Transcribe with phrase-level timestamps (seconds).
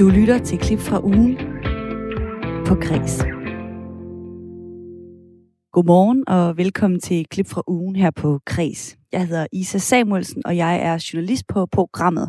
[0.00, 1.36] Du lytter til klip fra ugen
[2.66, 3.18] på Kres.
[5.72, 8.96] Godmorgen og velkommen til klip fra ugen her på Kres.
[9.12, 12.28] Jeg hedder Isa Samuelsen, og jeg er journalist på programmet.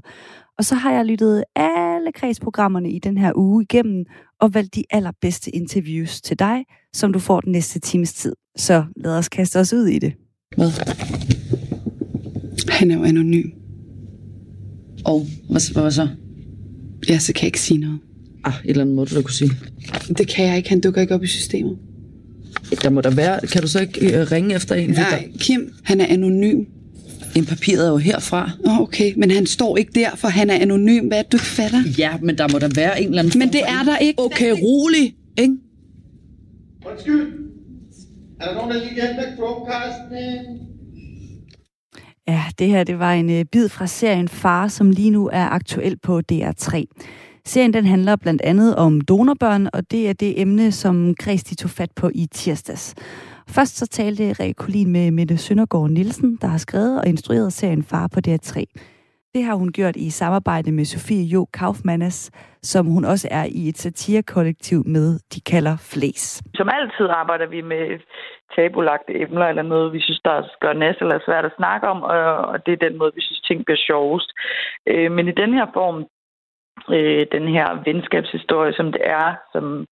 [0.57, 4.05] Og så har jeg lyttet alle kredsprogrammerne i den her uge igennem
[4.41, 8.35] og valgt de allerbedste interviews til dig, som du får den næste times tid.
[8.57, 10.13] Så lad os kaste os ud i det.
[10.55, 10.71] Hvad?
[12.69, 13.49] Han er jo anonym.
[15.05, 16.07] Og hvad, hvad, hvad så?
[17.09, 17.99] Ja, så kan jeg ikke sige noget.
[18.43, 19.51] Ah, et eller andet måde, du kunne sige.
[20.17, 20.69] Det kan jeg ikke.
[20.69, 21.77] Han dukker ikke op i systemet.
[22.83, 23.39] Der må der være.
[23.47, 24.89] Kan du så ikke øh, ringe efter en?
[24.89, 26.65] Nej, Kim, han er anonym.
[27.35, 28.51] En papiret er jo herfra.
[28.65, 29.13] Oh, okay.
[29.17, 31.07] Men han står ikke der, for han er anonym.
[31.07, 31.83] Hvad er du ikke fatter?
[31.97, 33.39] Ja, men der må der være en eller anden...
[33.39, 34.19] Men det er der ikke.
[34.19, 35.55] Okay, rolig, ikke?
[36.91, 37.33] Undskyld.
[38.39, 40.70] Er der nogen, der lige hjælper med Chromecasten?
[42.31, 45.45] Ja, det her det var en øh, bid fra serien Far, som lige nu er
[45.45, 46.83] aktuel på DR3.
[47.45, 51.55] Serien den handler blandt andet om donorbørn, og det er det emne, som Græs de
[51.55, 52.95] tog fat på i tirsdags.
[53.47, 57.83] Først så talte Rikke Kolin med Mette Søndergaard Nielsen, der har skrevet og instrueret serien
[57.83, 58.63] Far på DR3.
[59.33, 63.69] Det har hun gjort i samarbejde med Sofie Jo Kaufmannes, som hun også er i
[63.69, 66.43] et satirekollektiv med, de kalder Flæs.
[66.55, 67.99] Som altid arbejder vi med
[68.55, 72.65] tabulagte emner eller noget, vi synes, der gør næst eller svært at snakke om, og
[72.65, 74.29] det er den måde, vi synes, ting bliver sjovest.
[74.87, 75.97] Øh, men i den her form,
[76.95, 79.85] øh, den her venskabshistorie, som det er, som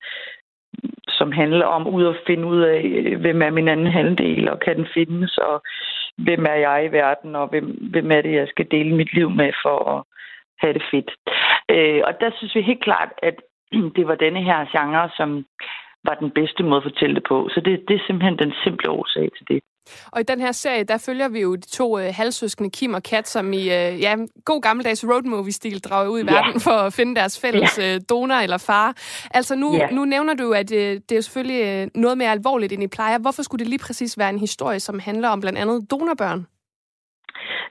[1.20, 4.59] som handler om ud at finde ud af, øh, hvem er min anden halvdel, og
[4.59, 5.62] kan den findes, og
[6.25, 9.30] hvem er jeg i verden, og hvem, hvem er det, jeg skal dele mit liv
[9.30, 10.03] med for at
[10.62, 11.12] have det fedt.
[11.75, 13.36] Øh, og der synes vi helt klart, at
[13.95, 15.45] det var denne her genre, som
[16.03, 17.50] var den bedste måde at fortælle det på.
[17.53, 19.59] Så det, det er simpelthen den simple årsag til det.
[20.12, 23.04] Og i den her serie, der følger vi jo de to øh, halvsøskende Kim og
[23.04, 24.16] Kat, som i øh, ja,
[24.46, 26.34] god gammeldags road movie-stil drager ud i ja.
[26.34, 27.96] verden for at finde deres fælles ja.
[27.96, 28.88] øh, donor eller far.
[29.34, 29.88] Altså nu, ja.
[29.92, 33.19] nu nævner du, at øh, det er selvfølgelig øh, noget mere alvorligt, end I plejer.
[33.19, 36.46] Hvorfor skulle det lige præcis være en historie, som handler om blandt andet donorbørn?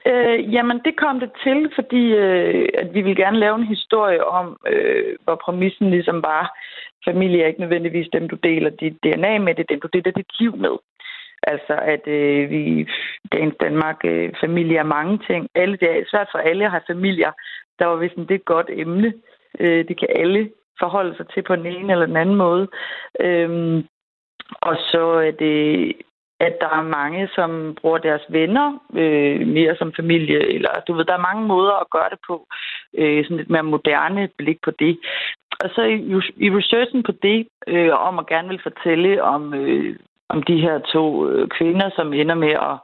[0.05, 4.25] Øh, jamen, det kom det til, fordi øh, at vi vil gerne lave en historie
[4.25, 6.57] om, øh, hvor præmissen ligesom var,
[7.07, 10.11] familie er ikke nødvendigvis dem, du deler dit DNA med, det er dem, du deler
[10.11, 10.75] dit liv med.
[11.43, 12.85] Altså, at øh, vi i
[13.59, 15.47] Danmark, øh, familie er mange ting.
[15.55, 17.31] Alle, det er svært for alle at have familier.
[17.79, 19.13] Der var vist det et godt emne.
[19.59, 20.49] Øh, det kan alle
[20.79, 22.67] forholde sig til på den ene eller den anden måde.
[23.19, 23.87] Øhm,
[24.61, 25.93] og så er det,
[26.39, 30.53] at der er mange, som bruger deres venner øh, mere som familie.
[30.55, 32.47] Eller du ved, der er mange måder at gøre det på.
[32.97, 34.99] Øh, sådan lidt mere moderne blik på det.
[35.63, 35.97] Og så i,
[36.45, 39.95] i researchen på det, øh, om at gerne vil fortælle om øh,
[40.29, 42.75] om de her to øh, kvinder, som ender med at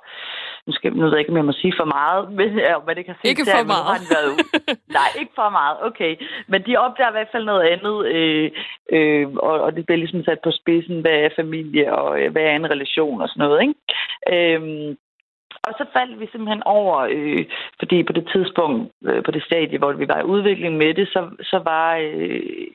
[0.67, 3.05] nu, skal, nu ved jeg ikke, om jeg må sige for meget, men, ja, det
[3.05, 3.29] kan sige.
[3.29, 4.01] Ikke for der, meget.
[4.01, 4.31] De været
[4.99, 6.13] Nej, ikke for meget, okay.
[6.47, 8.51] Men de opdager i hvert fald noget andet, øh,
[8.95, 12.43] øh, og, og det bliver ligesom sat på spidsen, hvad er familie, og øh, hvad
[12.43, 13.75] er en relation og sådan noget, ikke?
[14.33, 14.95] Øh,
[15.67, 17.45] og så faldt vi simpelthen over, øh,
[17.79, 21.07] fordi på det tidspunkt, øh, på det stadie, hvor vi var i udvikling med det,
[21.07, 22.67] så, så var øh,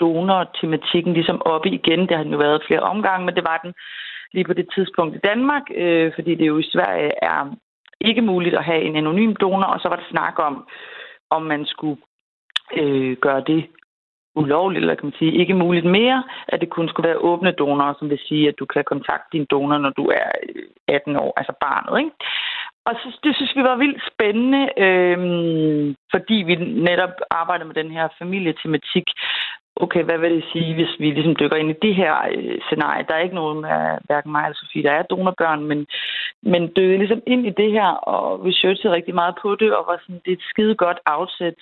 [0.00, 2.00] donor-tematikken ligesom oppe igen.
[2.00, 3.74] Det har den jo været flere omgange, men det var den
[4.32, 7.56] lige på det tidspunkt i Danmark, øh, fordi det jo i Sverige er
[8.00, 10.68] ikke muligt at have en anonym donor, og så var der snak om,
[11.30, 12.00] om man skulle
[12.76, 13.66] øh, gøre det
[14.34, 17.94] ulovligt, eller kan man sige, ikke muligt mere, at det kun skulle være åbne donorer,
[17.98, 21.32] som vil sige, at du kan kontakte din donor, når du er øh, 18 år,
[21.36, 21.98] altså barnet.
[21.98, 22.10] Ikke?
[22.86, 25.18] Og så, det synes vi var vildt spændende, øh,
[26.14, 26.54] fordi vi
[26.90, 29.06] netop arbejder med den her familietematik,
[29.76, 33.04] okay, hvad vil det sige, hvis vi ligesom dykker ind i det her øh, scenarie?
[33.08, 35.86] Der er ikke nogen af hverken mig eller Sofie, der er donorbørn, men,
[36.42, 39.84] men dykkede ligesom ind i det her, og vi researchede rigtig meget på det, og
[39.88, 41.58] var sådan, det er et skide godt afsæt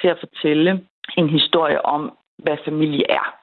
[0.00, 0.70] til at fortælle
[1.16, 3.34] en historie om, hvad familie er.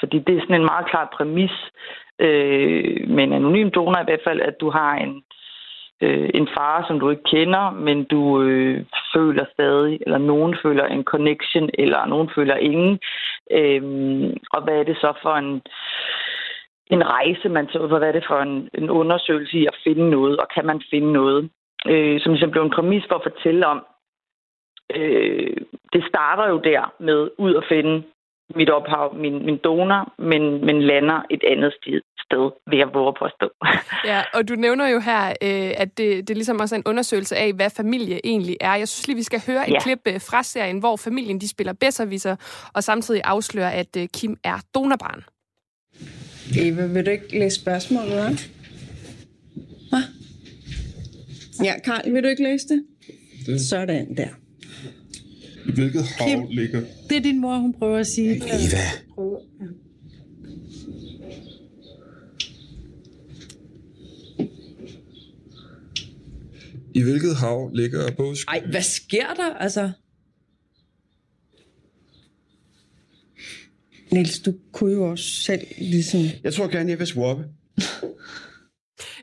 [0.00, 1.56] Fordi det er sådan en meget klar præmis
[2.18, 5.22] øh, med en anonym donor i hvert fald, at du har en
[6.04, 8.84] øh, en far, som du ikke kender, men du øh,
[9.14, 12.98] føler stadig, eller nogen føler en connection, eller nogen føler ingen.
[13.50, 13.82] Øh,
[14.52, 15.62] og hvad er det så for en,
[16.86, 20.36] en rejse, man tager Hvad er det for en, en undersøgelse i at finde noget,
[20.36, 21.50] og kan man finde noget?
[21.86, 23.86] Øh, som ligesom blev en præmis for at fortælle om,
[24.96, 25.56] øh,
[25.92, 28.02] det starter jo der med ud at finde
[28.54, 32.00] mit ophav, min, min donor, men, men lander et andet sted,
[32.34, 33.48] sted ved at våge på at stå.
[34.10, 37.36] Ja, og du nævner jo her, øh, at det, det ligesom også er en undersøgelse
[37.36, 38.74] af, hvad familie egentlig er.
[38.74, 39.80] Jeg synes lige, vi skal høre et ja.
[39.80, 42.36] klip øh, fra serien, hvor familien de spiller bedserviser,
[42.72, 45.24] og samtidig afslører, at øh, Kim er donorbarn.
[46.58, 48.32] Eva, vil du ikke læse spørgsmålet op?
[49.90, 50.02] Hvad?
[51.64, 52.84] Ja, Karl, vil du ikke læse det?
[53.46, 53.60] det?
[53.60, 54.28] Sådan der.
[55.66, 56.46] I hvilket hav Kim.
[56.50, 56.82] ligger...
[57.08, 58.36] Det er din mor, hun prøver at sige.
[58.36, 59.04] Eva.
[66.94, 68.48] I hvilket hav ligger Båsk?
[68.48, 69.54] Ej, hvad sker der?
[69.54, 69.90] Altså,
[74.12, 76.20] Niels, du kunne jo også selv ligesom...
[76.44, 77.44] Jeg tror gerne, jeg vil swappe.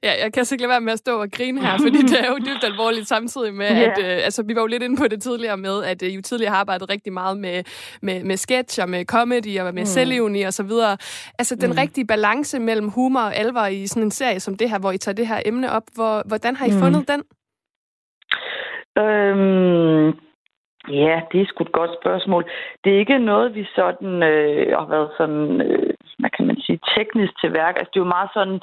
[0.04, 2.20] Ja, jeg kan altså ikke lade være med at stå og grine her, fordi det
[2.20, 3.92] er jo dybt alvorligt samtidig med, Ja.
[3.92, 6.16] at øh, altså, vi var jo lidt inde på det tidligere med, at øh, I
[6.16, 7.64] jo tidligere har arbejdet rigtig meget med,
[8.02, 9.86] med, med sketch og med comedy og med mm.
[9.86, 10.98] selvironi og så videre.
[11.40, 11.78] Altså den mm.
[11.78, 14.98] rigtige balance mellem humor og alvor i sådan en serie som det her, hvor I
[14.98, 16.80] tager det her emne op, hvor, hvordan har I mm.
[16.80, 17.22] fundet den?
[18.98, 20.08] Øhm,
[20.90, 22.44] ja, det er sgu et godt spørgsmål.
[22.84, 26.80] Det er ikke noget, vi sådan øh, har været sådan, øh, hvad kan man sige,
[26.98, 27.76] teknisk til værk.
[27.78, 28.60] Altså, det er jo meget sådan,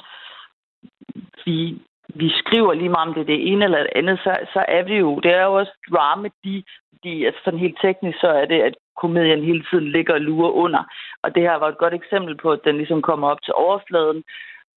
[1.45, 1.77] vi,
[2.15, 4.83] vi skriver lige meget om det er det ene eller det andet, så, så er
[4.83, 6.63] det jo, det er jo også drama, de,
[7.03, 10.51] de, altså sådan helt teknisk, så er det, at komedien hele tiden ligger og lurer
[10.51, 10.83] under.
[11.23, 14.23] Og det her var et godt eksempel på, at den ligesom kommer op til overfladen,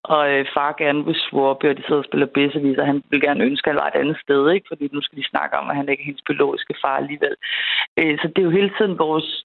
[0.04, 3.20] og øh, far gerne vil swarpe, og de sidder og spiller bedsevis, og han vil
[3.20, 4.66] gerne ønske, at han var et andet sted, ikke?
[4.68, 7.34] fordi nu skal de snakke om, at han ikke er hendes biologiske far alligevel.
[7.98, 9.44] Øh, så det er jo hele tiden vores,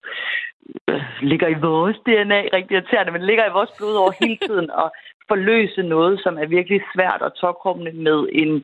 [0.90, 4.70] øh, ligger i vores DNA, rigtig irriterende, men ligger i vores blod over hele tiden,
[4.84, 4.88] og
[5.28, 8.64] forløse noget, som er virkelig svært og tokrummende med en,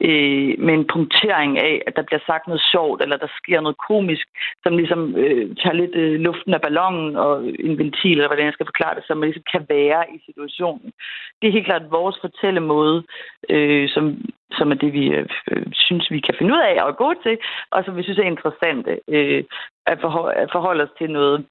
[0.00, 3.78] øh, med en punktering af, at der bliver sagt noget sjovt, eller der sker noget
[3.88, 4.26] komisk,
[4.62, 8.52] som ligesom øh, tager lidt øh, luften af ballonen og en ventil, eller hvordan jeg
[8.52, 10.92] skal forklare det, som man ligesom kan være i situationen.
[11.38, 13.04] Det er helt klart vores fortællemåde,
[13.48, 14.04] øh, som,
[14.52, 17.38] som er det, vi øh, øh synes, vi kan finde ud af og gå til,
[17.70, 19.44] og som vi synes er interessante øh,
[19.86, 21.46] at, forhold, at forholde os til noget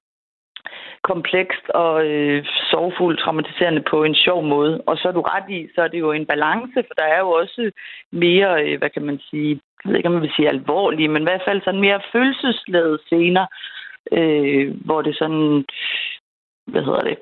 [1.02, 4.80] komplekst og øh, sorgfuldt traumatiserende på en sjov måde.
[4.86, 7.18] Og så er du ret i, så er det jo en balance, for der er
[7.18, 7.70] jo også
[8.12, 11.22] mere, øh, hvad kan man sige, jeg ved ikke, om man vil sige alvorlige, men
[11.22, 13.46] i hvert fald sådan mere følelsesladede scener,
[14.12, 15.64] øh, hvor det sådan,
[16.66, 17.18] hvad hedder det,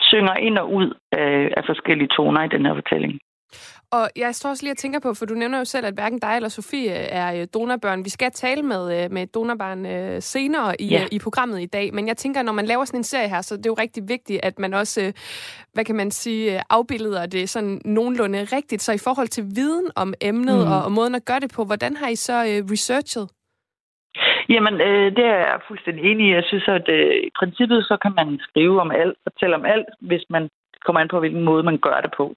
[0.00, 3.20] synger ind og ud af, af forskellige toner i den her fortælling.
[3.92, 6.18] Og jeg står også lige og tænker på, for du nævner jo selv, at hverken
[6.18, 8.04] dig eller Sofie er øh, donorbørn.
[8.04, 11.06] Vi skal tale med, øh, med donorbarn øh, senere i, Ja.
[11.12, 13.56] i programmet i dag, men jeg tænker, når man laver sådan en serie her, så
[13.56, 15.12] det er jo rigtig vigtigt, at man også, øh,
[15.72, 18.82] hvad kan man sige, øh, afbilleder det sådan nogenlunde rigtigt.
[18.82, 20.72] Så i forhold til viden om emnet mm.
[20.72, 23.28] og, og måden at gøre det på, hvordan har I så øh, researchet?
[24.48, 26.34] Jamen, øh, det er jeg fuldstændig enig i.
[26.34, 29.88] Jeg synes, at øh, i princippet så kan man skrive om alt, fortælle om alt,
[30.00, 30.48] hvis man
[30.84, 32.34] kommer an på, hvilken måde man gør det på.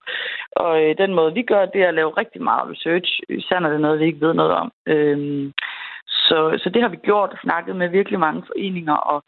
[0.52, 3.70] Og øh, den måde, vi gør, det er at lave rigtig meget research, især når
[3.70, 4.72] det er noget, vi ikke ved noget om.
[4.88, 5.54] Øhm,
[6.08, 9.24] så, så det har vi gjort og snakket med virkelig mange foreninger og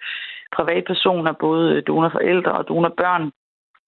[0.55, 3.31] privatpersoner, både donorforældre og donorbørn,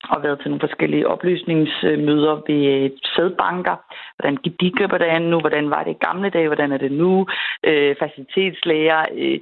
[0.03, 3.75] og været til nogle forskellige oplysningsmøder ved øh, sædbanker.
[4.15, 5.39] Hvordan gik de køber det nu?
[5.39, 6.47] Hvordan var det i gamle dage?
[6.47, 7.27] Hvordan er det nu?
[7.63, 9.05] Øh, facilitetslæger.
[9.13, 9.39] Øh,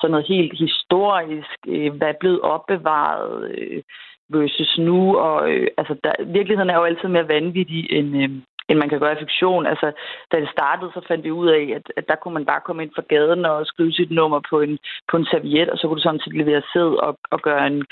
[0.00, 1.58] sådan noget helt historisk.
[1.68, 3.50] Øh, hvad er blevet opbevaret?
[3.50, 3.82] Øh,
[4.28, 5.16] versus nu.
[5.16, 8.30] Og øh, altså, der, virkeligheden er jo altid mere vanvittig end, øh,
[8.68, 9.66] end man kan gøre i fiktion.
[9.66, 9.92] Altså,
[10.32, 12.82] da det startede, så fandt vi ud af, at, at der kunne man bare komme
[12.82, 14.78] ind fra gaden og skrive sit nummer på en,
[15.10, 17.84] på en serviet, og så kunne du sådan set levere sæd og, og gøre en,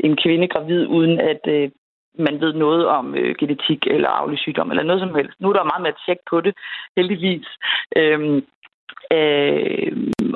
[0.00, 1.70] en kvinde gravid, uden at øh,
[2.18, 5.40] man ved noget om øh, genetik eller arvelig sygdom eller noget som helst.
[5.40, 6.54] Nu er der meget mere tjek på det,
[6.96, 7.46] heldigvis.
[7.96, 8.44] Øhm,
[9.16, 9.92] Øh,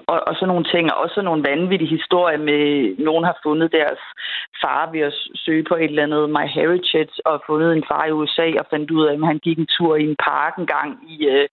[0.07, 2.65] og, og sådan nogle ting, og også nogle vanvittige historier med,
[2.99, 4.03] nogen har fundet deres
[4.63, 8.13] far ved at søge på et eller andet My Heritage, og fundet en far i
[8.13, 10.91] USA, og fandt ud af, at han gik en tur i en park en gang
[11.13, 11.49] i, øh,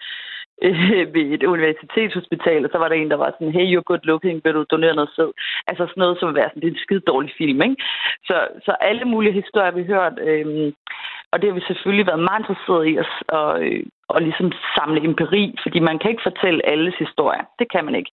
[1.14, 4.42] ved et universitetshospital, og så var der en, der var sådan, hey, you're good looking,
[4.44, 5.32] vil du donere noget sæd?
[5.68, 7.76] Altså sådan noget, som vil være sådan, det er en skide dårlig film, ikke?
[8.28, 8.36] Så,
[8.66, 10.74] så alle mulige historier, vi har hørt, øh,
[11.32, 13.08] og det har vi selvfølgelig været meget interesseret i at,
[13.40, 13.84] og, øh,
[14.16, 17.44] og ligesom samle empiri, fordi man kan ikke fortælle alles historier.
[17.60, 18.12] Det kan man ikke.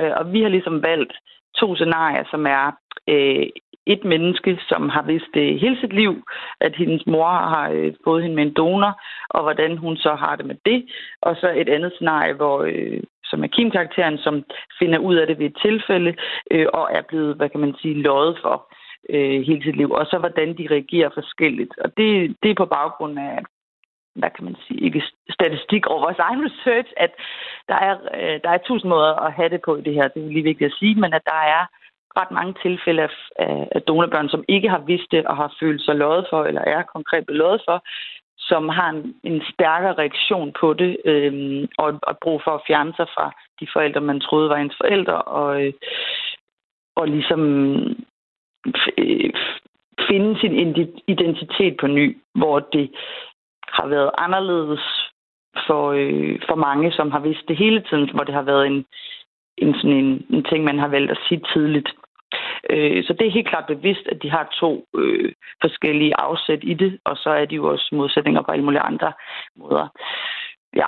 [0.00, 1.12] Øh, og vi har ligesom valgt
[1.60, 2.64] to scenarier, som er
[3.08, 3.46] øh,
[3.86, 6.22] et menneske, som har vidst det hele sit liv,
[6.60, 10.36] at hendes mor har øh, fået hende med en donor, og hvordan hun så har
[10.36, 10.86] det med det.
[11.22, 14.44] Og så et andet scenarie, hvor, øh, som er Kim-karakteren, som
[14.78, 16.14] finder ud af det ved et tilfælde,
[16.50, 18.74] øh, og er blevet, hvad kan man sige, løjet for
[19.10, 19.90] øh, hele sit liv.
[19.90, 21.78] Og så hvordan de reagerer forskelligt.
[21.78, 23.38] Og det, det er på baggrund af,
[24.14, 27.12] hvad kan man sige, ikke statistik over vores egen research, at
[27.68, 30.08] der er, øh, der er tusind måder at have det på i det her.
[30.08, 31.64] Det er lige vigtigt at sige, men at der er
[32.20, 33.10] ret mange tilfælde af,
[33.72, 36.82] af, donorbørn, som ikke har vidst det og har følt sig lovet for, eller er
[36.82, 37.84] konkret blevet for,
[38.38, 42.92] som har en, en stærkere reaktion på det, øh, og, og brug for at fjerne
[42.96, 43.26] sig fra
[43.60, 45.72] de forældre, man troede var ens forældre, og, øh,
[46.96, 47.40] og ligesom
[48.98, 49.30] øh,
[50.08, 50.52] finde sin
[51.08, 52.90] identitet på ny, hvor det
[53.78, 54.84] har været anderledes
[55.66, 58.84] for, øh, for mange, som har vidst det hele tiden, hvor det har været en,
[59.58, 61.88] en, sådan en, en ting, man har valgt at sige tidligt.
[62.70, 66.74] Øh, så det er helt klart bevidst, at de har to øh, forskellige afsæt i
[66.74, 69.12] det, og så er de jo også modsætninger på alle mulige andre
[69.56, 69.88] måder.
[70.76, 70.86] Ja.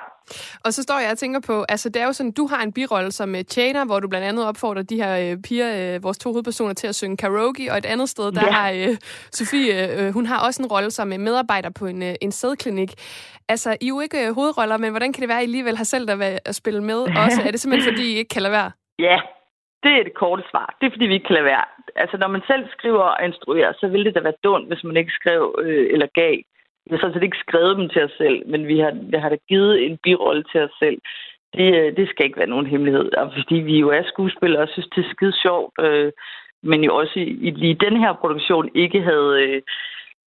[0.65, 2.73] Og så står jeg og tænker på, altså det er jo sådan, du har en
[2.73, 6.19] birolle som uh, tjener, hvor du blandt andet opfordrer de her uh, piger, uh, vores
[6.19, 8.53] to hovedpersoner, til at synge karaoke, og et andet sted, der ja.
[8.53, 8.97] har uh,
[9.33, 12.91] Sofie, uh, hun har også en rolle som uh, medarbejder på en, uh, en sædklinik.
[13.49, 15.77] Altså, I er jo ikke uh, hovedroller, men hvordan kan det være, at I alligevel
[15.77, 17.43] har selv der at spille med også?
[17.47, 18.71] Er det simpelthen, fordi I ikke kan lade være?
[18.99, 19.19] Ja,
[19.83, 20.77] det er det korte svar.
[20.81, 21.65] Det er, fordi vi ikke kan lade være.
[21.97, 24.97] Altså, når man selv skriver og instruerer, så ville det da være dumt, hvis man
[24.97, 26.35] ikke skrev øh, eller gav
[26.87, 29.29] vi har sådan set ikke skrevet dem til os selv, men vi har, vi har
[29.29, 30.99] da givet en birolle til os selv.
[31.55, 33.17] Det, øh, det skal ikke være nogen hemmelighed.
[33.17, 36.13] Og fordi vi jo er skuespillere og synes, det er skide sjovt, øh,
[36.63, 39.43] men jo også i, i lige den her produktion ikke havde...
[39.43, 39.63] Øh,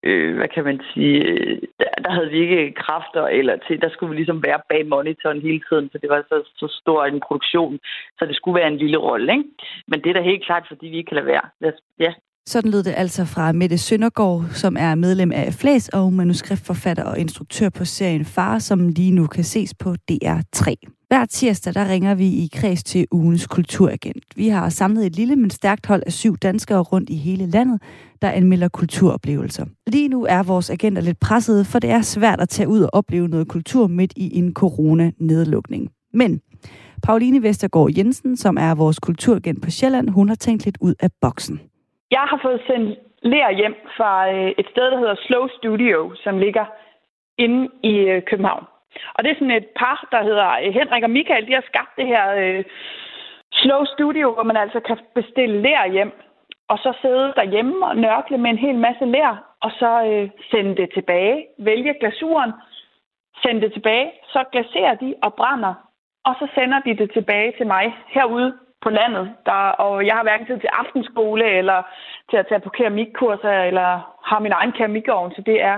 [0.03, 3.89] øh, hvad kan man sige, øh, der, der havde vi ikke kræfter, eller til, der
[3.89, 7.19] skulle vi ligesom være bag monitoren hele tiden, for det var så, så stor en
[7.27, 7.79] produktion,
[8.19, 9.49] så det skulle være en lille rolle, ikke?
[9.87, 11.73] Men det er da helt klart, fordi vi ikke kan lade være.
[11.99, 12.13] Ja,
[12.49, 17.19] sådan lød det altså fra Mette Søndergaard, som er medlem af Flæs og manuskriptforfatter og
[17.19, 20.73] instruktør på serien Far, som lige nu kan ses på DR3.
[21.07, 24.23] Hver tirsdag der ringer vi i kreds til ugens kulturagent.
[24.35, 27.81] Vi har samlet et lille, men stærkt hold af syv danskere rundt i hele landet,
[28.21, 29.65] der anmelder kulturoplevelser.
[29.87, 32.89] Lige nu er vores agenter lidt presset, for det er svært at tage ud og
[32.93, 35.89] opleve noget kultur midt i en corona-nedlukning.
[36.13, 36.39] Men
[37.03, 41.09] Pauline Vestergaard Jensen, som er vores kulturagent på Sjælland, hun har tænkt lidt ud af
[41.21, 41.59] boksen.
[42.11, 46.37] Jeg har fået sendt lær hjem fra øh, et sted, der hedder Slow Studio, som
[46.37, 46.65] ligger
[47.37, 48.65] inde i øh, København.
[49.13, 51.47] Og det er sådan et par, der hedder øh, Henrik og Michael.
[51.47, 52.63] De har skabt det her øh,
[53.51, 56.11] Slow Studio, hvor man altså kan bestille lær hjem,
[56.67, 60.75] og så sidde derhjemme og nørkle med en hel masse lær, og så øh, sende
[60.75, 62.51] det tilbage, vælge glasuren,
[63.43, 65.73] sende det tilbage, så glaserer de og brænder,
[66.25, 69.25] og så sender de det tilbage til mig herude på landet.
[69.45, 71.79] Der, og jeg har hverken tid til aftenskole, eller
[72.29, 73.89] til at tage på keramikkurser, eller
[74.29, 75.77] har min egen keramikovn, så det er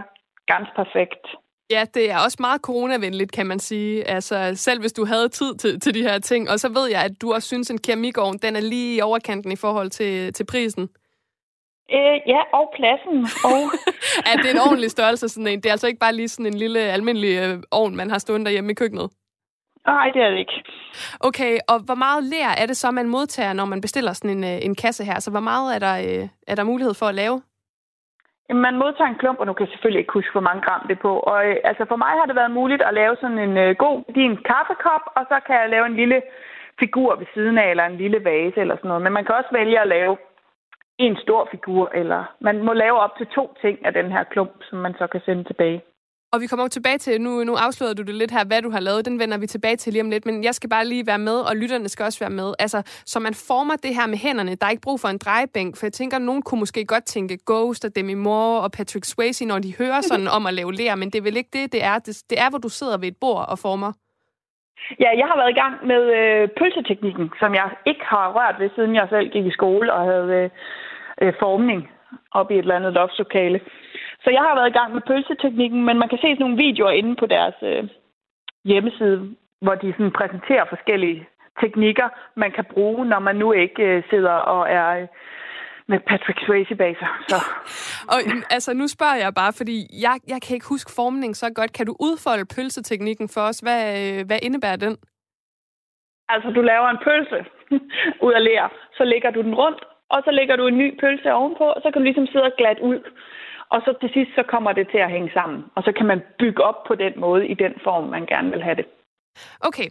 [0.52, 1.26] ganske perfekt.
[1.74, 4.08] Ja, det er også meget coronavenligt, kan man sige.
[4.08, 6.50] Altså, selv hvis du havde tid til, til de her ting.
[6.50, 9.52] Og så ved jeg, at du også synes, en keramikovn, den er lige i overkanten
[9.52, 10.90] i forhold til, til prisen.
[11.94, 13.18] Øh, ja, og pladsen.
[13.50, 13.60] Og...
[14.28, 15.60] ja, det er en ordentlig størrelse, sådan en.
[15.62, 18.46] Det er altså ikke bare lige sådan en lille almindelig øh, ovn, man har stående
[18.46, 19.10] derhjemme i køkkenet.
[19.86, 20.64] Nej, det er det ikke.
[21.20, 24.44] Okay, og hvor meget lær er det så, man modtager, når man bestiller sådan en,
[24.44, 25.20] øh, en kasse her?
[25.20, 27.42] Så hvor meget er der, øh, er der mulighed for at lave?
[28.66, 30.96] Man modtager en klump, og nu kan jeg selvfølgelig ikke huske, hvor mange gram det
[30.98, 31.14] er på.
[31.20, 33.98] Og øh, altså, for mig har det været muligt at lave sådan en øh, god
[34.20, 36.22] din kaffekop, og så kan jeg lave en lille
[36.80, 39.04] figur ved siden af, eller en lille vase eller sådan noget.
[39.04, 40.18] Men man kan også vælge at lave
[40.98, 44.56] en stor figur, eller man må lave op til to ting af den her klump,
[44.70, 45.82] som man så kan sende tilbage.
[46.34, 48.80] Og vi kommer tilbage til, nu, nu afslører du det lidt her, hvad du har
[48.80, 51.24] lavet, den vender vi tilbage til lige om lidt, men jeg skal bare lige være
[51.30, 52.50] med, og lytterne skal også være med.
[52.60, 55.72] Altså, så man former det her med hænderne, der er ikke brug for en drejebænk,
[55.78, 59.06] for jeg tænker, at nogen kunne måske godt tænke Ghost og Demi Moore og Patrick
[59.06, 61.66] Swayze, når de hører sådan om at lave lær, men det er vel ikke det,
[61.74, 61.96] det er.
[62.06, 63.92] Det, det er, hvor du sidder ved et bord og former.
[65.04, 68.70] Ja, jeg har været i gang med øh, pølseteknikken, som jeg ikke har rørt ved,
[68.76, 70.50] siden jeg selv gik i skole og havde øh,
[71.22, 71.90] øh formning
[72.32, 73.60] op i et eller andet loftslokale.
[74.24, 76.92] Så jeg har været i gang med pølseteknikken, men man kan se sådan nogle videoer
[76.92, 77.84] inde på deres øh,
[78.66, 81.28] hjemmeside, hvor de sådan præsenterer forskellige
[81.62, 85.08] teknikker, man kan bruge, når man nu ikke øh, sidder og er øh,
[85.88, 87.10] med Patrick Swayze bag sig.
[87.28, 87.38] Så.
[88.14, 88.20] og
[88.56, 91.74] altså, nu spørger jeg bare, fordi jeg, jeg kan ikke huske formning så godt.
[91.78, 93.60] Kan du udfolde pølseteknikken for os?
[93.60, 94.98] Hvad, øh, hvad indebærer den?
[96.34, 97.40] Altså, du laver en pølse
[98.26, 98.66] ud af lær,
[98.98, 101.88] så lægger du den rundt, og så lægger du en ny pølse ovenpå, og så
[101.92, 103.00] kan du ligesom sidde og glat ud.
[103.74, 105.60] Og så til sidst, så kommer det til at hænge sammen.
[105.76, 108.64] Og så kan man bygge op på den måde, i den form, man gerne vil
[108.64, 108.86] have det.
[109.62, 109.88] Okay,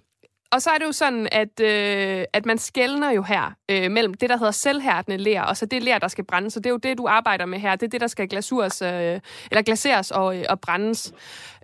[0.52, 4.14] og så er det jo sådan, at, øh, at man skældner jo her øh, mellem
[4.14, 6.52] det, der hedder selvhærdende lær, og så det lær, der skal brændes.
[6.52, 7.76] Så det er jo det, du arbejder med her.
[7.76, 11.12] Det er det, der skal glasures, øh, eller glaseres og, øh, og brændes.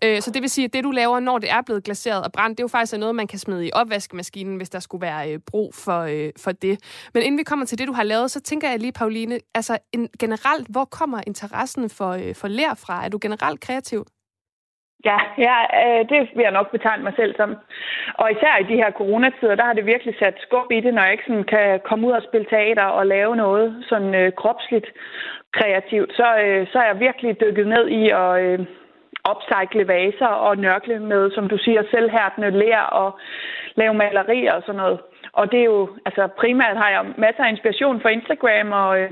[0.05, 2.33] Øh, så det vil sige, at det, du laver, når det er blevet glaseret og
[2.33, 5.33] brændt, det er jo faktisk noget, man kan smide i opvaskemaskinen, hvis der skulle være
[5.33, 6.81] øh, brug for, øh, for det.
[7.15, 9.79] Men inden vi kommer til det, du har lavet, så tænker jeg lige, Pauline, altså
[9.93, 13.05] en, generelt, hvor kommer interessen for, øh, for lær fra?
[13.05, 14.05] Er du generelt kreativ?
[15.05, 17.57] Ja, ja øh, det vil jeg nok betegne mig selv som.
[18.15, 21.03] Og især i de her coronatider, der har det virkelig sat skub i det, når
[21.03, 24.87] jeg ikke sådan kan komme ud og spille teater og lave noget sådan øh, kropsligt
[25.53, 26.13] kreativt.
[26.13, 28.67] Så, øh, så er jeg virkelig dykket ned i at øh,
[29.31, 33.19] upcycle vaser og nørkle med, som du siger, selvhærdende lær og
[33.75, 34.99] lave malerier og sådan noget.
[35.33, 39.11] Og det er jo, altså primært har jeg masser af inspiration fra Instagram og øh,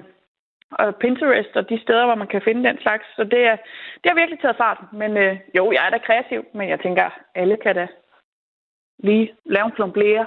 [0.70, 3.04] og Pinterest og de steder, hvor man kan finde den slags.
[3.16, 3.56] Så det, er,
[4.00, 4.78] det har virkelig taget fart.
[4.92, 7.86] Men øh, jo, jeg er da kreativ, men jeg tænker, alle kan da
[8.98, 10.26] lige lave en plomblere.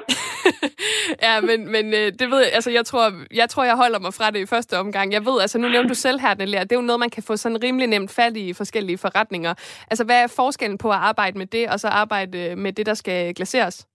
[1.25, 4.13] ja, men, men øh, det ved jeg, altså jeg tror, jeg tror, jeg holder mig
[4.13, 5.13] fra det i første omgang.
[5.13, 7.35] Jeg ved, altså nu nævnte du selv her, det er jo noget, man kan få
[7.35, 9.53] sådan rimelig nemt fat i forskellige forretninger.
[9.91, 12.85] Altså hvad er forskellen på at arbejde med det, og så arbejde øh, med det,
[12.85, 13.87] der skal glaseres?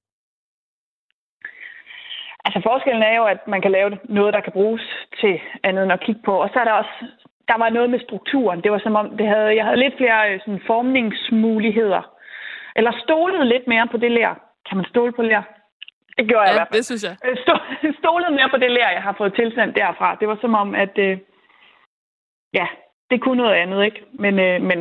[2.45, 4.83] Altså forskellen er jo, at man kan lave noget, der kan bruges
[5.21, 6.35] til andet end at kigge på.
[6.43, 6.95] Og så er der også,
[7.49, 8.63] der var noget med strukturen.
[8.63, 12.03] Det var som om, det havde, jeg havde lidt flere øh, sådan, formningsmuligheder.
[12.77, 14.33] Eller stolet lidt mere på det lær.
[14.69, 15.43] Kan man stole på lær?
[16.19, 16.79] Det gjorde ja, jeg i hvert fald.
[16.79, 17.17] det synes jeg.
[17.25, 17.37] Øh,
[18.03, 20.17] stolet mere på det lær, jeg har fået tilsendt derfra.
[20.21, 21.19] Det var som om, at øh,
[22.55, 22.67] ja,
[23.11, 24.05] det kunne noget andet, ikke?
[24.13, 24.79] Men, øh, men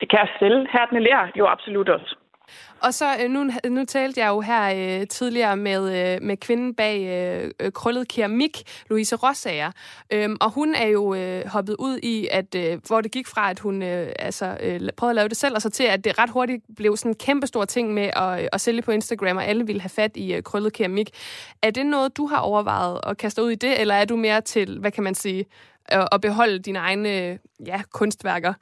[0.00, 0.66] det kan jeg selv.
[0.72, 2.16] Hærdende lær jo absolut også.
[2.80, 6.74] Og så øh, nu, nu talte jeg jo her øh, tidligere med, øh, med kvinden
[6.74, 9.72] bag øh, øh krøllet keramik, Louise Rossager.
[10.10, 13.50] Øhm, og hun er jo øh, hoppet ud i, at øh, hvor det gik fra,
[13.50, 16.18] at hun øh, altså, øh, prøvede at lave det selv, og så til, at det
[16.18, 19.36] ret hurtigt blev sådan en kæmpe stor ting med at, øh, at sælge på Instagram,
[19.36, 21.10] og alle ville have fat i øh, krøllet keramik.
[21.62, 24.40] Er det noget, du har overvejet at kaste ud i det, eller er du mere
[24.40, 25.44] til, hvad kan man sige,
[25.88, 28.54] at beholde dine egne ja, kunstværker?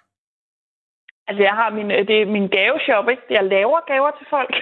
[1.28, 3.22] Altså, jeg har min, det er min gaveshop, ikke?
[3.30, 4.54] Jeg laver gaver til folk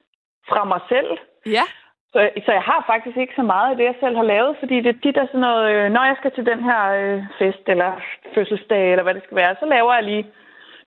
[0.50, 1.10] fra mig selv.
[1.56, 1.64] Ja.
[2.12, 4.76] Så, så jeg har faktisk ikke så meget af det, jeg selv har lavet, fordi
[4.84, 7.64] det er tit er sådan noget, øh, når jeg skal til den her øh, fest
[7.72, 7.90] eller
[8.34, 10.26] fødselsdag, eller hvad det skal være, så laver jeg lige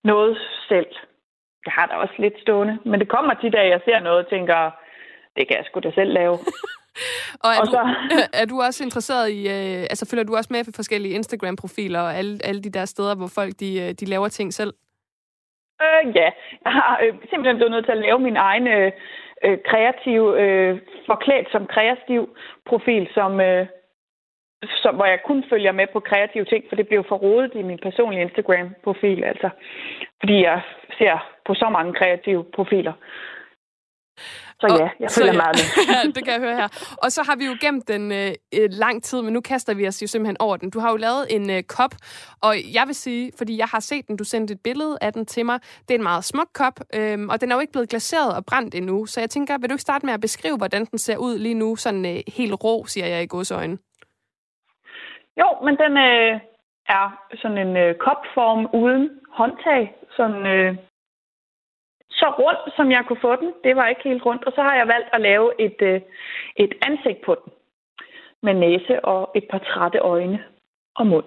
[0.03, 0.37] noget
[0.69, 0.91] selv.
[1.65, 4.19] Jeg har da også lidt stående, men det kommer tit af, at jeg ser noget
[4.23, 4.59] og tænker,
[5.35, 6.35] det kan jeg sgu da selv lave.
[7.45, 7.79] og er, og så...
[8.11, 12.01] du, er du også interesseret i, øh, altså følger du også med for forskellige Instagram-profiler
[12.01, 14.73] og alle, alle de der steder, hvor folk de, øh, de laver ting selv?
[15.81, 16.29] Øh, ja,
[16.65, 18.91] jeg har øh, simpelthen blevet nødt til at lave min egen øh,
[19.43, 23.67] øh kreativ, øh, forklædt som kreativ profil, som, øh,
[24.83, 27.61] som, hvor jeg kun følger med på kreative ting, for det blev for rodet i
[27.61, 29.49] min personlige Instagram-profil, altså.
[30.19, 30.61] Fordi jeg
[30.97, 32.93] ser på så mange kreative profiler.
[34.63, 35.67] Så ja, jeg følger så, meget med.
[35.93, 36.69] ja, det kan jeg høre her.
[37.03, 40.01] Og så har vi jo gemt den øh, lang tid, men nu kaster vi os
[40.01, 40.69] jo simpelthen over den.
[40.69, 41.93] Du har jo lavet en øh, kop,
[42.47, 45.25] og jeg vil sige, fordi jeg har set den, du sendte et billede af den
[45.25, 45.59] til mig.
[45.85, 48.45] Det er en meget smuk kop, øh, og den er jo ikke blevet glaseret og
[48.49, 49.05] brændt endnu.
[49.05, 51.59] Så jeg tænker, vil du ikke starte med at beskrive, hvordan den ser ud lige
[51.63, 53.77] nu, sådan øh, helt rå, siger jeg i godsøjne?
[55.41, 56.33] Jo, men den øh,
[56.97, 57.05] er
[57.41, 60.75] sådan en øh, kopform uden håndtag, sådan øh,
[62.19, 63.49] så rundt, som jeg kunne få den.
[63.63, 64.43] Det var ikke helt rundt.
[64.47, 66.01] Og så har jeg valgt at lave et, øh,
[66.55, 67.53] et ansigt på den.
[68.45, 70.43] Med næse og et par trætte øjne
[70.95, 71.25] og mund.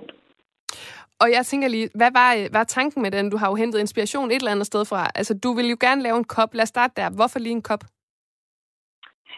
[1.20, 3.30] Og jeg tænker lige, hvad var, hvad var tanken med den?
[3.30, 5.10] Du har jo hentet inspiration et eller andet sted fra.
[5.14, 6.54] Altså, du vil jo gerne lave en kop.
[6.54, 7.16] Lad os starte der.
[7.18, 7.82] Hvorfor lige en kop?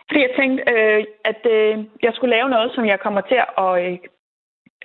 [0.09, 3.73] Fordi jeg tænkte, øh, at øh, jeg skulle lave noget, som jeg kommer til at
[3.85, 3.99] øh,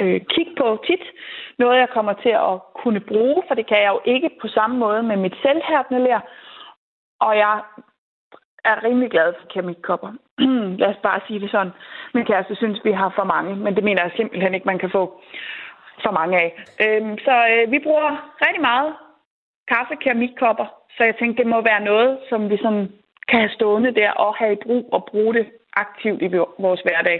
[0.01, 1.03] øh, kigge på tit.
[1.59, 4.75] Noget, jeg kommer til at kunne bruge, for det kan jeg jo ikke på samme
[4.77, 6.21] måde med mit selvhærdende lær.
[7.25, 7.55] Og jeg
[8.69, 10.11] er rimelig glad for keramikkopper.
[10.81, 11.73] Lad os bare sige det sådan.
[12.13, 14.91] Min kæreste synes, vi har for mange, men det mener jeg simpelthen ikke, man kan
[14.97, 15.03] få
[16.03, 16.49] for mange af.
[16.83, 18.09] Øhm, så øh, vi bruger
[18.45, 18.93] rigtig meget
[19.67, 22.91] kaffe keramikkopper, så jeg tænkte, det må være noget, som vi sådan
[23.29, 26.27] kan have stående der og have i brug og bruge det aktivt i
[26.65, 27.19] vores hverdag.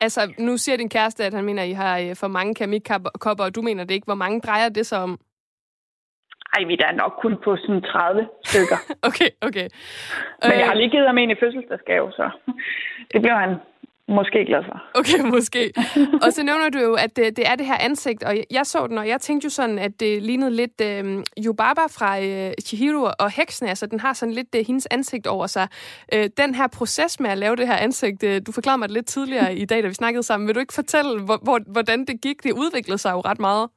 [0.00, 3.44] Altså, nu siger din kæreste, at han mener, at I har øh, for mange keramikkopper,
[3.44, 4.04] og du mener det ikke.
[4.04, 5.18] Hvor mange drejer det sig om?
[6.54, 8.78] Ej, vi er da nok kun på sådan 30 stykker.
[9.08, 9.68] okay, okay.
[10.42, 10.78] Men jeg har øh.
[10.80, 12.30] lige givet ham en i fødselsdagsgave, så
[13.12, 13.52] det bliver han
[14.08, 14.82] måske glad for.
[15.00, 15.72] Okay, måske.
[16.24, 18.86] og så nævner du jo, at det, det er det her ansigt, og jeg så
[18.86, 23.10] den, og jeg tænkte jo sådan, at det lignede lidt øh, Yubaba fra øh, Chihiro
[23.18, 25.68] og Heksen, altså den har sådan lidt øh, hendes ansigt over sig.
[26.14, 28.94] Øh, den her proces med at lave det her ansigt, øh, du forklarede mig det
[28.94, 30.46] lidt tidligere i dag, da vi snakkede sammen.
[30.46, 32.42] Vil du ikke fortælle, hvor, hvor, hvordan det gik?
[32.42, 33.68] Det udviklede sig jo ret meget.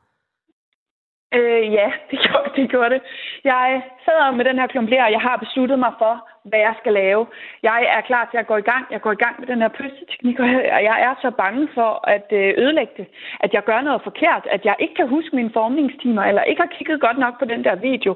[1.38, 3.02] Øh, ja, det gjorde, det gjorde det.
[3.44, 6.94] Jeg sidder med den her klumpler, og jeg har besluttet mig for, hvad jeg skal
[6.94, 7.28] lave.
[7.63, 8.84] Jeg er klar til at gå i gang.
[8.91, 10.39] Jeg går i gang med den her pøsteteknik,
[10.76, 13.08] og jeg er så bange for at øh, ødelægge det.
[13.39, 14.48] At jeg gør noget forkert.
[14.56, 17.63] At jeg ikke kan huske mine formningstimer, eller ikke har kigget godt nok på den
[17.63, 18.15] der video.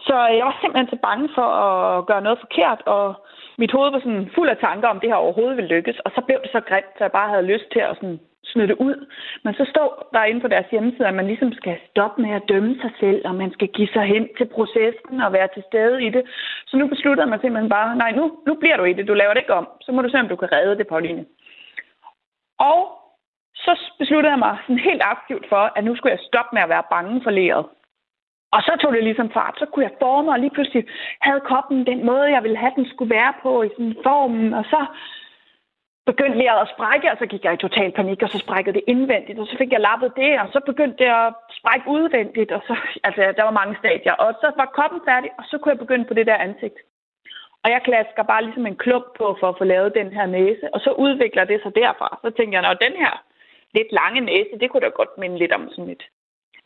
[0.00, 3.06] Så jeg var simpelthen så bange for at gøre noget forkert, og
[3.58, 5.98] mit hoved var sådan fuld af tanker om, det her overhovedet ville lykkes.
[6.04, 8.20] Og så blev det så grimt, så jeg bare havde lyst til at sådan
[8.58, 9.06] smide det ud.
[9.44, 12.48] Men så står der inde på deres hjemmeside, at man ligesom skal stoppe med at
[12.48, 16.06] dømme sig selv, og man skal give sig hen til processen og være til stede
[16.06, 16.22] i det.
[16.66, 19.32] Så nu beslutter man simpelthen bare, nej, nu, nu bliver du i det, du laver
[19.34, 19.68] det ikke om.
[19.80, 21.24] Så må du se, om du kan redde det, Pauline.
[22.58, 22.80] Og
[23.54, 26.68] så besluttede jeg mig sådan helt aktivt for, at nu skulle jeg stoppe med at
[26.68, 27.64] være bange for læret.
[28.54, 29.54] Og så tog det ligesom fart.
[29.58, 30.84] Så kunne jeg forme, og lige pludselig
[31.20, 34.54] havde koppen den måde, jeg ville have, den skulle være på i sådan formen.
[34.54, 34.80] Og så
[36.10, 38.84] begyndte leret at sprække, og så gik jeg i total panik, og så sprækkede det
[38.92, 42.62] indvendigt, og så fik jeg lappet det, og så begyndte det at sprække udvendigt, og
[42.68, 42.74] så,
[43.06, 46.04] altså, der var mange stadier, og så var koppen færdig, og så kunne jeg begynde
[46.08, 46.78] på det der ansigt.
[47.62, 50.66] Og jeg klasker bare ligesom en klump på for at få lavet den her næse,
[50.74, 52.08] og så udvikler det sig derfra.
[52.24, 53.12] Så tænker jeg, at den her
[53.76, 56.04] lidt lange næse, det kunne da godt minde lidt om sådan et,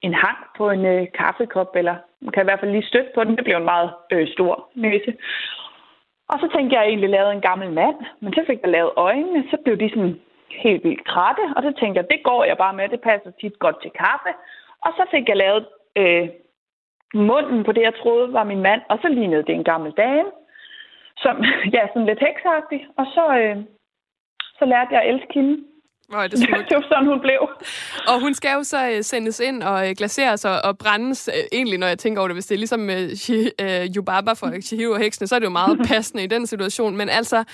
[0.06, 3.24] en hang på en øh, kaffekop, eller man kan i hvert fald lige støtte på
[3.24, 3.36] den.
[3.36, 5.12] Det bliver en meget øh, stor næse.
[6.28, 8.70] Og så tænkte jeg, at jeg egentlig lavede en gammel mand, men så fik jeg
[8.70, 12.44] lavet øjnene, så blev de sådan helt vildt kratte, og så tænkte jeg, det går
[12.44, 14.32] jeg bare med, det passer tit godt til kaffe.
[14.84, 16.28] Og så fik jeg lavet øh,
[17.14, 20.30] munden på det, jeg troede var min mand, og så lignede det en gammel dame,
[21.16, 23.56] som, ja, sådan lidt heksagtig, og så, øh,
[24.58, 25.64] så lærte jeg at elske hende.
[26.14, 26.32] Oh, det,
[26.68, 27.40] det var sådan, hun blev.
[28.08, 31.30] Og hun skal jo så uh, sendes ind og uh, glaseres og, og brændes.
[31.32, 34.92] Uh, egentlig, når jeg tænker over det, hvis det er ligesom uh, Yubaba for Chihiro
[34.92, 36.96] og heksene, så er det jo meget passende i den situation.
[36.96, 37.44] Men altså,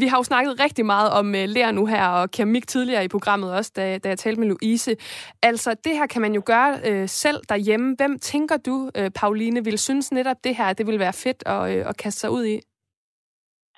[0.00, 3.08] vi har jo snakket rigtig meget om uh, lær nu her, og keramik tidligere i
[3.08, 4.96] programmet også, da, da jeg talte med Louise.
[5.42, 7.94] Altså, det her kan man jo gøre uh, selv derhjemme.
[7.98, 11.60] Hvem tænker du, uh, Pauline, vil synes netop det her, det vil være fedt at,
[11.60, 12.60] uh, at kaste sig ud i?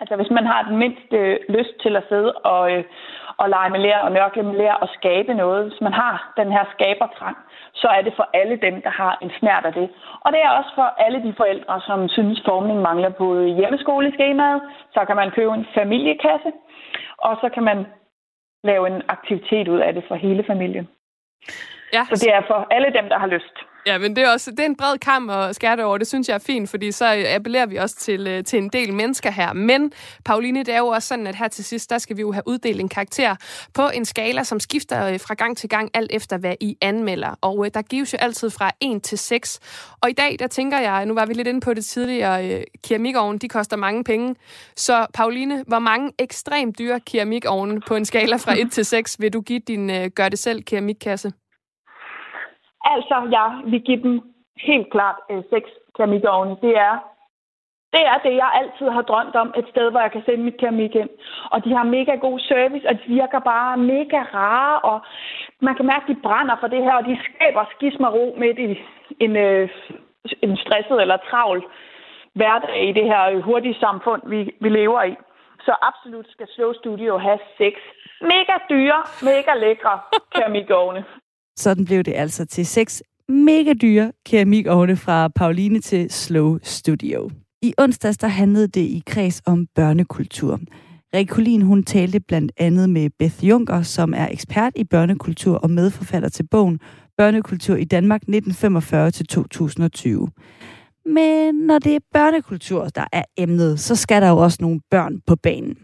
[0.01, 2.85] Altså, hvis man har den mindste øh, lyst til at sidde og, øh,
[3.39, 6.53] og lege med lær og nørkle med lær og skabe noget, hvis man har den
[6.53, 7.37] her skabertrang,
[7.75, 9.89] så er det for alle dem, der har en snært af det.
[10.21, 14.63] Og det er også for alle de forældre, som synes, formning mangler på hjemmeskoleskemaet.
[14.95, 16.53] Så kan man købe en familiekasse,
[17.19, 17.87] og så kan man
[18.65, 20.89] lave en aktivitet ud af det for hele familien.
[21.93, 22.03] Ja.
[22.11, 23.57] Så det er for alle dem, der har lyst.
[23.87, 25.99] Ja, men det er også det er en bred kamp at skære det over.
[25.99, 28.95] Det synes jeg er fint, fordi så appellerer vi også til, øh, til en del
[28.95, 29.53] mennesker her.
[29.53, 29.93] Men,
[30.25, 32.43] Pauline, det er jo også sådan, at her til sidst, der skal vi jo have
[32.47, 33.37] uddelt en karakter
[33.75, 37.35] på en skala, som skifter øh, fra gang til gang, alt efter hvad I anmelder.
[37.41, 39.61] Og øh, der gives jo altid fra 1 til 6.
[40.01, 43.39] Og i dag, der tænker jeg, nu var vi lidt inde på det tidligere, keramikovnen,
[43.39, 44.35] de koster mange penge.
[44.77, 49.33] Så, Pauline, hvor mange ekstremt dyre keramikovne på en skala fra 1 til 6 vil
[49.33, 51.33] du give din gør-det-selv keramikkasse?
[52.95, 54.15] Altså, jeg vil give dem
[54.69, 56.57] helt klart øh, seks keramikovne.
[56.63, 56.95] Det er,
[57.95, 59.55] det er det, jeg altid har drømt om.
[59.57, 61.11] Et sted, hvor jeg kan sende mit keramik ind.
[61.53, 64.79] Og de har mega god service, og de virker bare mega rare.
[64.91, 65.01] Og
[65.61, 68.79] man kan mærke, at de brænder for det her, og de skaber skismaro midt i
[69.21, 69.69] en, øh,
[70.43, 71.65] en stresset eller travl
[72.35, 75.15] hverdag i det her øh, hurtige samfund, vi, vi lever i.
[75.67, 77.81] Så absolut skal Slow Studio have seks
[78.21, 80.01] mega dyre, mega lækre
[80.35, 81.05] keramikovne.
[81.59, 87.31] Sådan blev det altså til seks mega dyre keramikovne fra Pauline til Slow Studio.
[87.63, 90.61] I onsdags der handlede det i kreds om børnekultur.
[91.15, 96.29] Rikke hun talte blandt andet med Beth Junker, som er ekspert i børnekultur og medforfatter
[96.29, 96.81] til bogen
[97.17, 98.35] Børnekultur i Danmark 1945-2020.
[101.07, 105.21] Men når det er børnekultur, der er emnet, så skal der jo også nogle børn
[105.27, 105.77] på banen.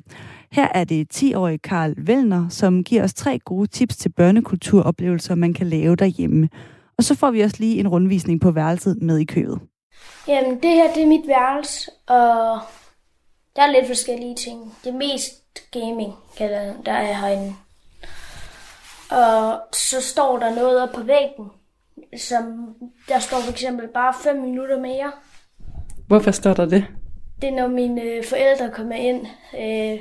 [0.52, 5.54] Her er det 10-årige Karl Vellner, som giver os tre gode tips til børnekulturoplevelser, man
[5.54, 6.48] kan lave derhjemme.
[6.98, 9.60] Og så får vi også lige en rundvisning på værelset med i købet.
[10.28, 12.58] Jamen, det her det er mit værelse, og
[13.56, 14.74] der er lidt forskellige ting.
[14.84, 17.54] Det er mest gaming, der, der er herinde.
[19.10, 21.50] Og så står der noget op på væggen,
[22.18, 22.74] som
[23.08, 25.12] der står for eksempel bare 5 minutter mere.
[26.06, 26.84] Hvorfor står der det?
[27.42, 29.26] Det er, når mine øh, forældre kommer ind
[29.58, 30.00] øh,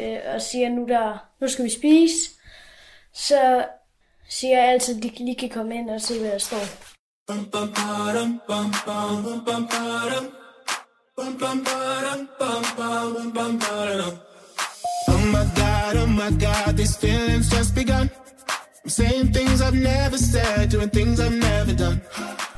[0.00, 2.16] øh, og siger, nu, der, nu skal vi spise,
[3.14, 3.66] så
[4.28, 6.64] siger jeg altid, at de lige kan komme ind og se, hvad der står.
[15.08, 18.10] Oh my god, oh my god, these feelings just begun.
[18.84, 22.00] I'm saying things I've never said, doing things I've never done.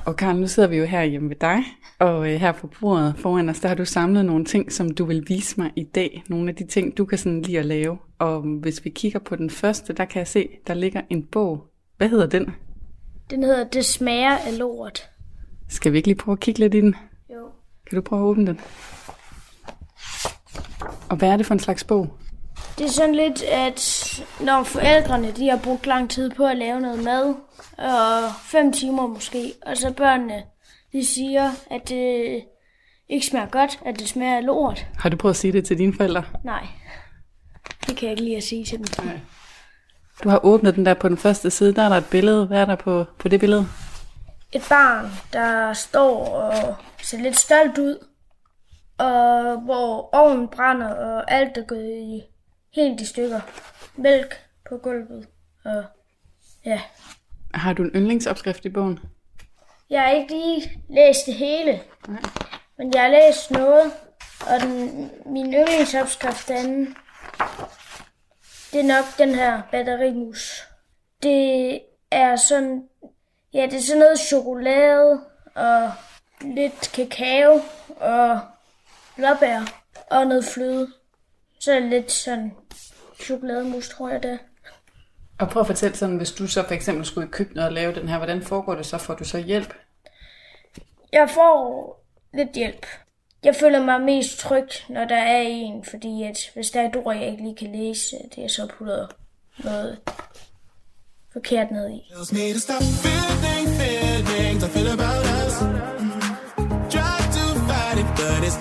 [0.06, 1.62] Og Karen, nu sidder vi jo her hjemme ved dig,
[1.98, 5.04] og øh, her på bordet foran os, der har du samlet nogle ting, som du
[5.04, 6.22] vil vise mig i dag.
[6.28, 7.98] Nogle af de ting, du kan sådan lide at lave.
[8.18, 11.66] Og hvis vi kigger på den første, der kan jeg se, der ligger en bog.
[11.96, 12.54] Hvad hedder den?
[13.30, 15.10] Den hedder Det smager af lort.
[15.68, 16.94] Skal vi ikke lige prøve at kigge lidt i den?
[17.30, 17.48] Jo.
[17.88, 18.60] Kan du prøve at åbne den?
[21.08, 22.08] Og hvad er det for en slags bog?
[22.78, 23.80] Det er sådan lidt, at
[24.40, 27.34] når forældrene de har brugt lang tid på at lave noget mad,
[27.78, 30.42] og fem timer måske, og så børnene
[30.92, 32.44] de siger, at det
[33.08, 34.86] ikke smager godt, at det smager lort.
[34.98, 36.24] Har du prøvet at sige det til dine forældre?
[36.44, 36.66] Nej,
[37.86, 39.04] det kan jeg ikke lige at sige til dem.
[39.04, 39.20] Nej.
[40.24, 42.46] Du har åbnet den der på den første side, der er der et billede.
[42.46, 43.66] Hvad er der på, på det billede?
[44.52, 48.06] Et barn, der står og ser lidt stolt ud,
[48.98, 52.22] og hvor ovnen brænder, og alt er gået i
[52.74, 53.40] helt i stykker.
[53.96, 54.34] Mælk
[54.68, 55.26] på gulvet,
[55.64, 55.84] og
[56.64, 56.80] ja.
[57.54, 58.98] Har du en yndlingsopskrift i bogen?
[59.90, 62.22] Jeg har ikke lige læst det hele, Nej.
[62.78, 63.92] men jeg har læst noget,
[64.40, 66.96] og den, min yndlingsopskrift den,
[68.72, 70.62] det er nok den her batterimus.
[71.22, 71.80] Det
[72.10, 72.82] er sådan,
[73.54, 75.20] ja, det er sådan noget chokolade
[75.54, 75.92] og
[76.40, 77.60] lidt kakao
[77.96, 78.40] og
[79.16, 79.60] blåbær
[80.10, 80.88] og noget fløde.
[81.60, 82.52] Så er lidt sådan
[83.20, 84.38] chokolademus, tror jeg det
[85.38, 87.94] Og prøv at fortælle sådan, hvis du så for eksempel skulle i køkkenet og lave
[87.94, 88.98] den her, hvordan foregår det så?
[88.98, 89.74] Får du så hjælp?
[91.12, 92.86] Jeg får lidt hjælp.
[93.44, 96.96] Jeg føler mig mest tryg, når der er en, fordi at hvis der er et
[96.96, 99.08] ord, jeg ikke lige kan læse, det er så puttet
[99.64, 99.98] noget
[101.32, 102.12] forkert ned i.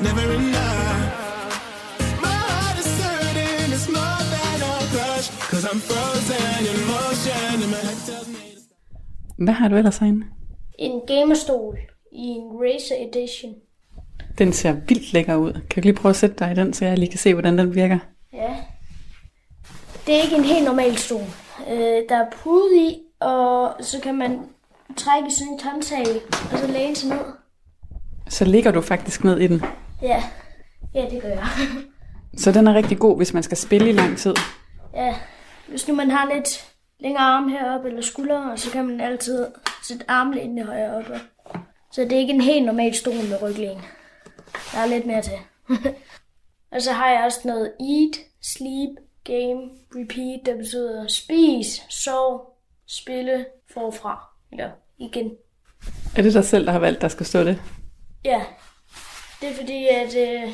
[0.01, 0.75] never enough.
[9.37, 10.25] Hvad har du ellers herinde?
[10.79, 11.77] En gamerstol
[12.11, 13.53] i en Razer Edition.
[14.37, 15.53] Den ser vildt lækker ud.
[15.53, 17.57] Kan du lige prøve at sætte dig i den, så jeg lige kan se, hvordan
[17.57, 17.99] den virker?
[18.33, 18.55] Ja.
[20.07, 21.21] Det er ikke en helt normal stol.
[21.69, 24.39] Øh, der er pude i, og så kan man
[24.97, 26.05] trække sådan en håndtag,
[26.51, 27.25] og så læne sig ned.
[28.29, 29.63] Så ligger du faktisk ned i den?
[30.01, 30.23] Ja,
[30.95, 31.47] ja det gør jeg.
[32.37, 34.33] Så den er rigtig god, hvis man skal spille i lang tid?
[34.93, 35.15] Ja,
[35.67, 39.47] hvis nu man har lidt længere arm heroppe eller skuldre, så kan man altid
[39.83, 41.05] sætte armlænet højere op.
[41.91, 43.77] Så det er ikke en helt normal stol med ryglæn.
[44.71, 45.37] Der er lidt mere til.
[46.73, 48.89] og så har jeg også noget eat, sleep,
[49.23, 54.29] game, repeat, der betyder spis, sov, spille, forfra.
[54.51, 55.31] Eller igen.
[56.17, 57.61] Er det dig selv, der har valgt, der skal stå det?
[58.25, 58.41] Ja,
[59.41, 60.53] det er fordi, at øh,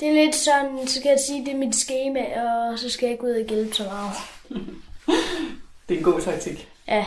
[0.00, 3.06] det er lidt sådan, så kan jeg sige, det er mit schema, og så skal
[3.06, 4.12] jeg ikke ud og hjælpe så meget.
[5.88, 6.68] det er en god taktik.
[6.88, 7.04] Ja.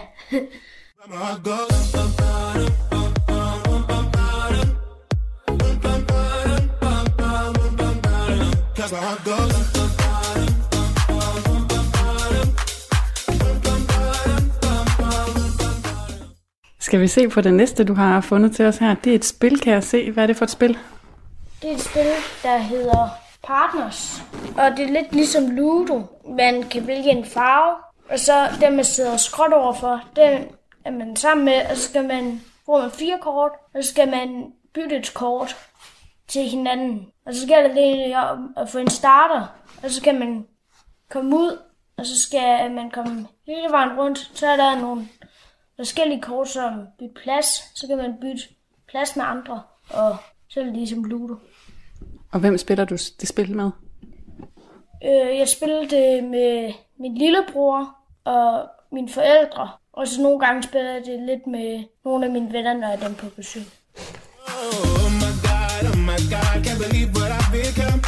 [8.76, 8.96] Cause
[16.80, 18.96] Skal vi se på det næste, du har fundet til os her?
[19.04, 20.12] Det er et spil, kan jeg se.
[20.12, 20.78] Hvad er det for et spil?
[21.62, 22.06] Det er et spil,
[22.44, 23.10] der hedder
[23.44, 24.22] Partners.
[24.58, 26.02] Og det er lidt ligesom Ludo.
[26.38, 27.76] Man kan vælge en farve,
[28.10, 30.48] og så den, man sidder skråt overfor, den
[30.86, 34.10] er man sammen med, og så skal man bruge man fire kort, og så skal
[34.10, 35.56] man bytte et kort
[36.28, 37.08] til hinanden.
[37.26, 39.48] Og så gælder det om at få en starter,
[39.84, 40.48] og så kan man
[41.10, 41.60] komme ud,
[41.98, 44.32] og så skal man komme hele vejen rundt.
[44.34, 45.08] Så er der nogle
[45.76, 48.44] forskellige kort som bytte plads, så kan man bytte
[48.88, 50.18] plads med andre, og
[50.48, 51.36] så er det ligesom Ludo.
[52.32, 53.72] Og hvem spiller du det spil med?
[55.06, 57.99] Øh, jeg spiller det med min lillebror
[58.34, 58.50] og
[58.96, 59.66] mine forældre.
[59.94, 61.70] Og så nogle gange spiller jeg det lidt med
[62.06, 63.66] nogle af mine venner, når jeg er dem på besøg.
[64.56, 68.00] Oh my God, oh my God, can't believe what I've become.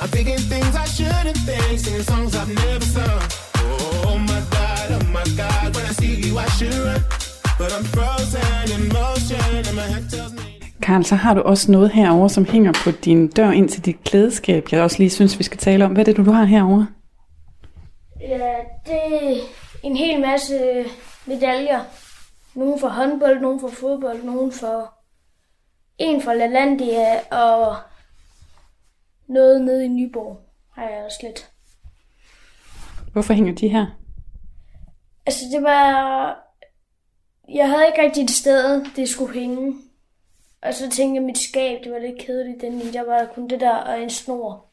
[0.00, 3.22] I'm thinking things I shouldn't think, singing songs I've never sung.
[4.08, 7.00] Oh my God, oh my God, when I see you I should run.
[7.60, 10.44] But I'm frozen in motion and my head tells me...
[10.82, 14.04] Karl, så har du også noget herover, som hænger på din dør ind til dit
[14.04, 15.92] klædeskab, jeg også lige synes, vi skal tale om.
[15.92, 16.84] Hvad er det, du har herover?
[18.20, 19.40] Ja, det er
[19.82, 20.84] en hel masse
[21.26, 21.84] medaljer.
[22.54, 24.94] Nogle for håndbold, nogle for fodbold, nogle for
[25.98, 27.76] en for LaLandia og
[29.26, 30.40] noget nede i Nyborg
[30.72, 31.50] har jeg også lidt.
[33.12, 33.86] Hvorfor hænger de her?
[35.26, 36.42] Altså, det var...
[37.48, 39.74] Jeg havde ikke rigtig et sted, det skulle hænge.
[40.62, 42.60] Og så tænkte jeg, at mit skab, det var lidt kedeligt.
[42.60, 44.64] Den der var kun det der og en snor.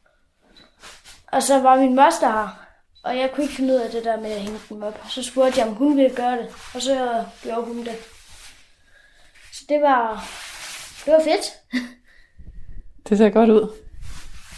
[1.28, 2.63] Og så var min moster her.
[3.04, 5.00] Og jeg kunne ikke finde ud af det der med at hænge dem op.
[5.10, 6.48] Så spurgte jeg, om hun ville gøre det.
[6.74, 7.96] Og så gjorde hun det.
[9.52, 10.26] Så det var...
[11.06, 11.54] Det var fedt.
[13.10, 13.70] Det ser godt ud.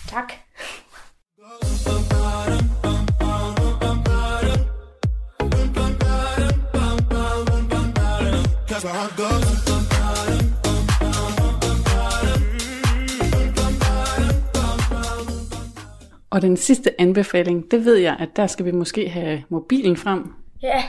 [0.07, 0.33] Tak.
[16.35, 20.33] Og den sidste anbefaling, det ved jeg, at der skal vi måske have mobilen frem.
[20.61, 20.83] Ja,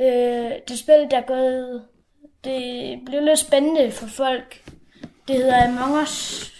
[0.00, 1.82] øh, det spil, der er gået,
[2.44, 4.62] det blev lidt spændende for folk.
[5.28, 6.52] Det hedder Among Us.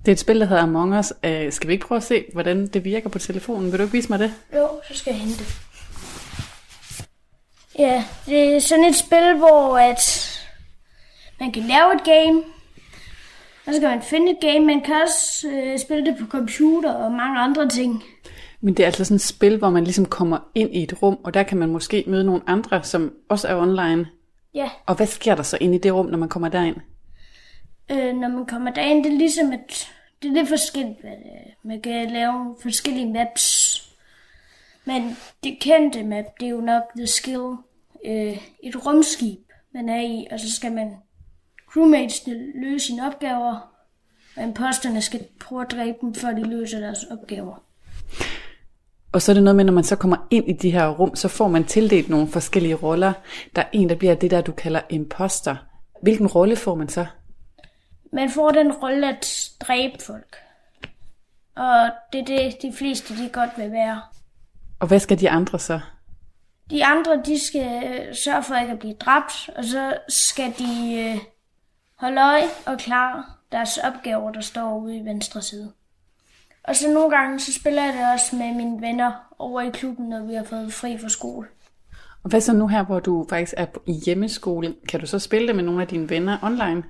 [0.00, 1.12] Det er et spil, der hedder Among Us.
[1.12, 3.72] Uh, skal vi ikke prøve at se, hvordan det virker på telefonen?
[3.72, 4.32] Vil du ikke vise mig det?
[4.54, 5.56] Jo, så skal jeg hente det.
[7.78, 10.32] Ja, det er sådan et spil, hvor at
[11.40, 12.42] man kan lave et game,
[13.66, 14.66] og så kan man finde et game.
[14.66, 18.02] Man kan også øh, spille det på computer og mange andre ting.
[18.60, 21.18] Men det er altså sådan et spil, hvor man ligesom kommer ind i et rum,
[21.24, 24.06] og der kan man måske møde nogle andre, som også er online.
[24.54, 24.70] Ja.
[24.86, 26.76] Og hvad sker der så inde i det rum, når man kommer derind?
[27.90, 29.88] Øh, når man kommer derind, det er ligesom et...
[30.22, 33.76] Det er lidt forskelligt, hvad det Man kan lave forskellige maps.
[34.84, 37.54] Men det kendte map, det er jo nok The Skill.
[38.06, 39.38] Øh, et rumskib,
[39.74, 40.92] man er i, og så skal man
[41.76, 42.22] crewmates
[42.54, 43.72] løse sine opgaver.
[44.36, 47.62] Og imposterne skal prøve at dræbe dem, før de løser deres opgaver.
[49.12, 51.16] Og så er det noget med, når man så kommer ind i de her rum,
[51.16, 53.12] så får man tildelt nogle forskellige roller.
[53.56, 55.56] Der er en, der bliver det der, du kalder imposter.
[56.02, 57.06] Hvilken rolle får man så?
[58.12, 60.36] Man får den rolle at dræbe folk.
[61.56, 64.00] Og det er det, de fleste de godt vil være.
[64.80, 65.80] Og hvad skal de andre så?
[66.70, 71.20] De andre, de skal øh, sørge for ikke at blive dræbt, og så skal de
[71.98, 75.72] holde øje og klare deres opgaver, der står ude i venstre side.
[76.64, 80.08] Og så nogle gange, så spiller jeg det også med mine venner over i klubben,
[80.08, 81.48] når vi har fået fri fra skole.
[82.24, 84.74] Og hvad så nu her, hvor du faktisk er i hjemmeskole?
[84.88, 86.84] Kan du så spille det med nogle af dine venner online?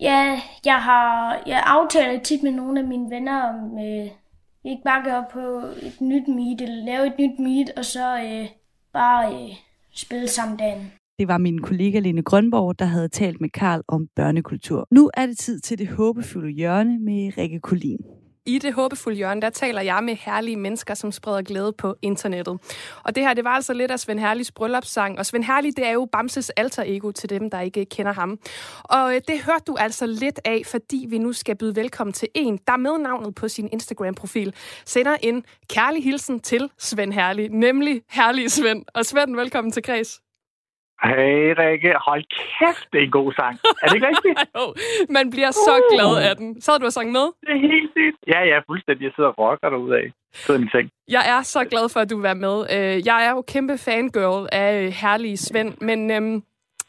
[0.00, 4.10] Ja, jeg har jeg aftaler tit med nogle af mine venner om, øh,
[4.62, 5.40] vi ikke bare gør på
[5.82, 8.48] et nyt meet, eller lave et nyt meet, og så øh,
[8.92, 9.56] bare øh,
[9.94, 10.92] spille sammen dagen.
[11.18, 14.86] Det var min kollega Lene Grønborg, der havde talt med Karl om børnekultur.
[14.90, 17.98] Nu er det tid til det håbefulde hjørne med Rikke Kulin.
[18.46, 22.58] I det håbefulde hjørne, der taler jeg med herlige mennesker, som spreder glæde på internettet.
[23.04, 25.18] Og det her, det var altså lidt af Svend Herligs bryllupssang.
[25.18, 28.38] Og Svend Herlig, det er jo Bamses alter ego til dem, der ikke kender ham.
[28.84, 32.28] Og øh, det hørte du altså lidt af, fordi vi nu skal byde velkommen til
[32.34, 34.54] en, der med navnet på sin Instagram-profil
[34.84, 38.84] sender en kærlig hilsen til Svend Herlig, nemlig Herlige Svend.
[38.94, 40.27] Og Svend, velkommen til Kreds.
[41.04, 43.54] Hey Rikke, hold kæft, det er en god sang.
[43.82, 44.38] Er det ikke rigtigt?
[44.56, 44.64] jo,
[45.16, 45.94] man bliver så uh.
[45.94, 46.60] glad af den.
[46.60, 47.26] Så har du har sang med?
[47.46, 48.18] Det er helt sygt.
[48.34, 49.04] Ja, ja, fuldstændig.
[49.04, 50.06] Jeg sidder og rocker derude af.
[50.34, 50.90] Sidder min ting.
[51.08, 52.56] Jeg er så glad for, at du vil være med.
[52.74, 56.42] Øh, jeg er jo kæmpe fangirl af øh, herlige Svend, men øhm,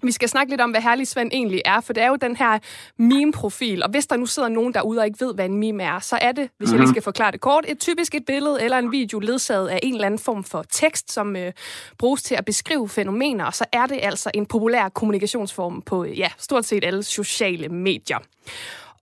[0.04, 2.36] vi skal snakke lidt om, hvad Herlig Svend egentlig er, for det er jo den
[2.36, 2.60] her
[2.98, 3.84] meme-profil.
[3.84, 6.18] Og hvis der nu sidder nogen derude og ikke ved, hvad en meme er, så
[6.22, 6.94] er det, hvis jeg lige mhm.
[6.94, 10.06] skal forklare det kort, et typisk et billede eller en video ledsaget af en eller
[10.06, 11.54] anden form for tekst, som øh,
[11.98, 16.28] bruges til at beskrive fænomener, og så er det altså en populær kommunikationsform på ja,
[16.38, 18.18] stort set alle sociale medier.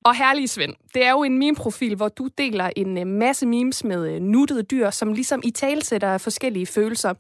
[0.08, 3.84] Og herlige Svend, det er jo en meme-profil, hvor du deler en øh, masse memes
[3.84, 7.14] med øh, nuttede dyr, som ligesom i talsætter forskellige følelser.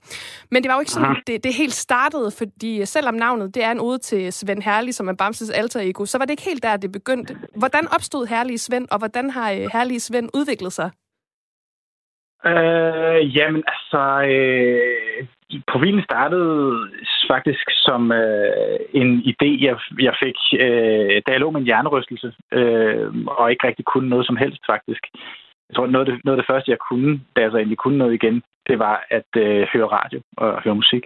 [0.51, 3.63] Men det var jo ikke sådan, det, det helt startede, fordi øh, selvom navnet det
[3.63, 6.43] er en ode til Svend Herlig, som er Bamses alter ego, så var det ikke
[6.43, 7.37] helt der, det begyndte.
[7.55, 10.89] Hvordan opstod Herlige Svend, og hvordan har Herlige Svend udviklet sig?
[12.45, 14.01] Øh, jamen, altså,
[14.33, 15.27] øh,
[15.67, 16.89] profilen startede
[17.27, 22.33] faktisk som øh, en idé, jeg, jeg fik, øh, da jeg lå med en hjernerystelse,
[22.51, 25.03] øh, og ikke rigtig kunne noget som helst, faktisk.
[25.69, 27.77] Jeg tror, noget af, det, noget af det første, jeg kunne, da jeg så egentlig
[27.77, 31.03] kunne noget igen, det var at øh, høre radio og høre musik.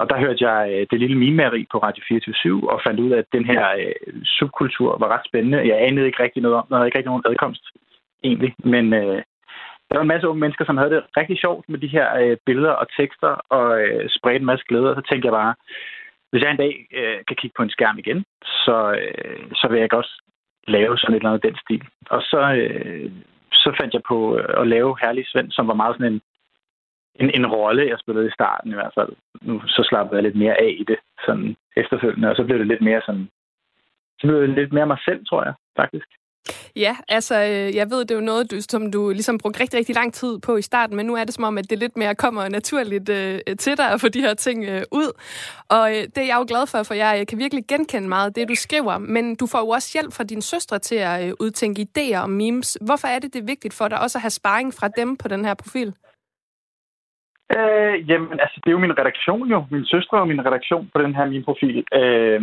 [0.00, 3.18] Og der hørte jeg øh, det lille mimeri på Radio 24 og fandt ud af,
[3.18, 5.68] at den her øh, subkultur var ret spændende.
[5.68, 7.64] Jeg anede ikke rigtig noget om, der havde ikke rigtig nogen adkomst,
[8.24, 8.54] egentlig.
[8.64, 9.22] Men øh,
[9.90, 12.36] der var en masse unge mennesker, som havde det rigtig sjovt med de her øh,
[12.46, 14.90] billeder og tekster og øh, spredte en masse glæde.
[14.90, 15.54] Og så tænkte jeg bare,
[16.30, 18.24] hvis jeg en dag øh, kan kigge på en skærm igen,
[18.64, 20.22] så, øh, så vil jeg også
[20.66, 21.84] lave sådan et eller andet den stil.
[22.10, 23.10] Og så, øh,
[23.52, 26.20] så fandt jeg på øh, at lave Herlig Svend, som var meget sådan en,
[27.14, 29.12] en, en rolle, jeg spillede i starten i hvert fald.
[29.42, 32.66] Nu så slappede jeg lidt mere af i det sådan efterfølgende, og så blev det
[32.66, 33.28] lidt mere sådan,
[34.20, 36.08] så blev det lidt mere mig selv, tror jeg, faktisk.
[36.76, 39.78] Ja, altså, øh, jeg ved, det er jo noget, du, som du ligesom brugte rigtig,
[39.78, 41.96] rigtig lang tid på i starten, men nu er det som om, at det lidt
[41.96, 45.10] mere kommer naturligt øh, til dig at få de her ting øh, ud.
[45.68, 48.26] Og øh, det er jeg jo glad for, for jeg, jeg kan virkelig genkende meget
[48.26, 51.28] af det, du skriver, men du får jo også hjælp fra dine søstre til at
[51.28, 52.78] øh, udtænke idéer og memes.
[52.86, 55.28] Hvorfor er det, det er vigtigt for dig også at have sparring fra dem på
[55.28, 55.94] den her profil?
[57.56, 59.64] Øh, jamen, altså, det er jo min redaktion jo.
[59.70, 61.84] Min søstre og min redaktion på den her min profil.
[61.94, 62.40] Øh,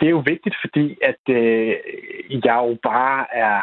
[0.00, 1.74] det er jo vigtigt, fordi at øh,
[2.44, 3.58] jeg jo bare er,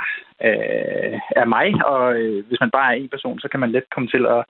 [0.47, 3.83] øh, er mig, og øh, hvis man bare er en person, så kan man let
[3.93, 4.43] komme til at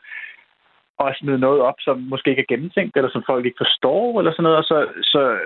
[1.06, 4.32] at smide noget op, som måske ikke er gennemtænkt, eller som folk ikke forstår, eller
[4.32, 4.58] sådan noget.
[4.58, 5.38] Og så, så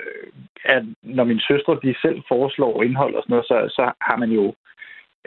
[0.65, 4.31] at når mine søstre de selv foreslår indhold og sådan noget, så, så har man
[4.31, 4.53] jo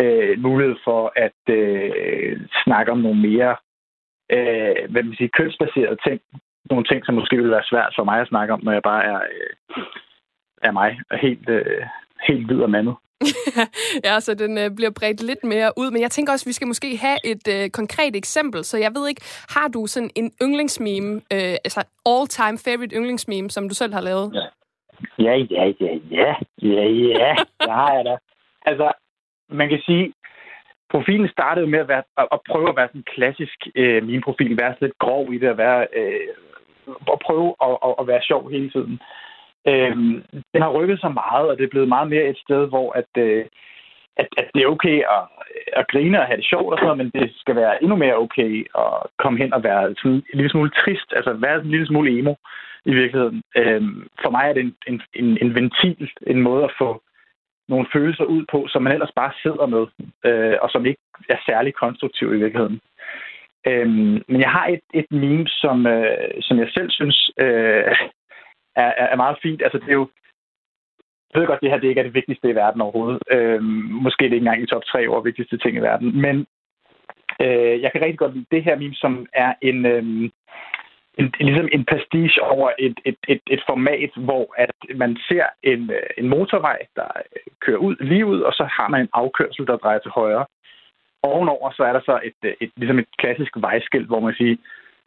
[0.01, 3.57] øh, mulighed for at øh, snakke om nogle mere
[4.33, 6.21] øh, hvad man siger, kønsbaserede ting.
[6.71, 9.05] Nogle ting, som måske ville være svært for mig at snakke om, når jeg bare
[9.05, 9.85] er, øh,
[10.67, 11.83] er mig, og helt, øh,
[12.29, 12.95] helt hvid og mandet.
[14.07, 15.91] ja, så den øh, bliver bredt lidt mere ud.
[15.91, 18.65] Men jeg tænker også, at vi skal måske have et øh, konkret eksempel.
[18.65, 19.23] Så jeg ved ikke,
[19.57, 21.81] har du sådan en yndlingsmeme, øh, altså
[22.13, 24.27] all-time favorite yndlingsmeme, som du selv har lavet?
[24.35, 24.47] Ja,
[25.19, 26.85] ja, ja, ja, ja, ja,
[27.23, 28.17] ja, det har jeg da.
[28.67, 28.93] Altså,
[29.49, 30.13] man kan sige,
[30.91, 34.59] profilen startede med at, være, at prøve at være sådan en klassisk øh, min profil,
[34.59, 36.29] være lidt grov i det, at være, øh,
[37.13, 39.01] at prøve at, at, at være sjov hele tiden.
[39.69, 39.97] Øh,
[40.53, 43.11] den har rykket sig meget, og det er blevet meget mere et sted, hvor at,
[43.19, 43.45] øh,
[44.17, 45.23] at, at det er okay at,
[45.73, 48.17] at grine og have det sjovt og sådan noget, men det skal være endnu mere
[48.17, 51.87] okay at komme hen og være sådan en lille smule trist, altså være en lille
[51.87, 52.35] smule emo
[52.85, 53.43] i virkeligheden.
[53.57, 53.83] Øh,
[54.23, 57.03] for mig er det en, en, en, en ventil, en måde at få
[57.69, 59.85] nogle følelser ud på, som man ellers bare sidder med,
[60.25, 62.81] øh, og som ikke er særlig konstruktiv i virkeligheden.
[63.67, 67.95] Øhm, men jeg har et, et meme, som, øh, som jeg selv synes øh,
[68.77, 69.63] er, er meget fint.
[69.63, 70.09] Altså, det er jo,
[71.35, 73.23] jeg ved godt, det her det ikke er det vigtigste i verden overhovedet.
[73.31, 73.65] Øhm,
[74.05, 76.21] måske det er ikke engang i top tre over vigtigste ting i verden.
[76.21, 76.47] Men
[77.41, 80.31] øh, jeg kan rigtig godt lide det her meme, som er en, øh,
[81.19, 85.91] en, ligesom en pastiche over et, et, et, et format, hvor at man ser en,
[85.91, 89.67] øh, en motorvej, der øh, kører ud lige ud, og så har man en afkørsel,
[89.67, 90.47] der drejer til højre.
[91.23, 94.57] Ovenover så er der så et, et, et, ligesom et klassisk vejskilt, hvor man siger,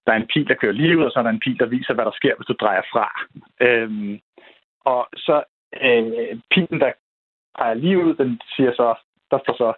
[0.06, 1.66] der er en pil, der kører lige ud, og så er der en pil, der
[1.66, 3.08] viser, hvad der sker, hvis du drejer fra.
[3.62, 4.20] Øhm,
[4.86, 5.44] og så
[5.84, 6.92] øh, pilen, der
[7.58, 8.96] peger lige ud, den siger så,
[9.32, 9.74] der står så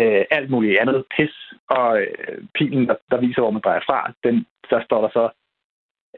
[0.00, 1.34] øh, alt muligt andet pis,
[1.70, 5.24] og øh, pilen, der, der viser, hvor man drejer fra, den, der står der så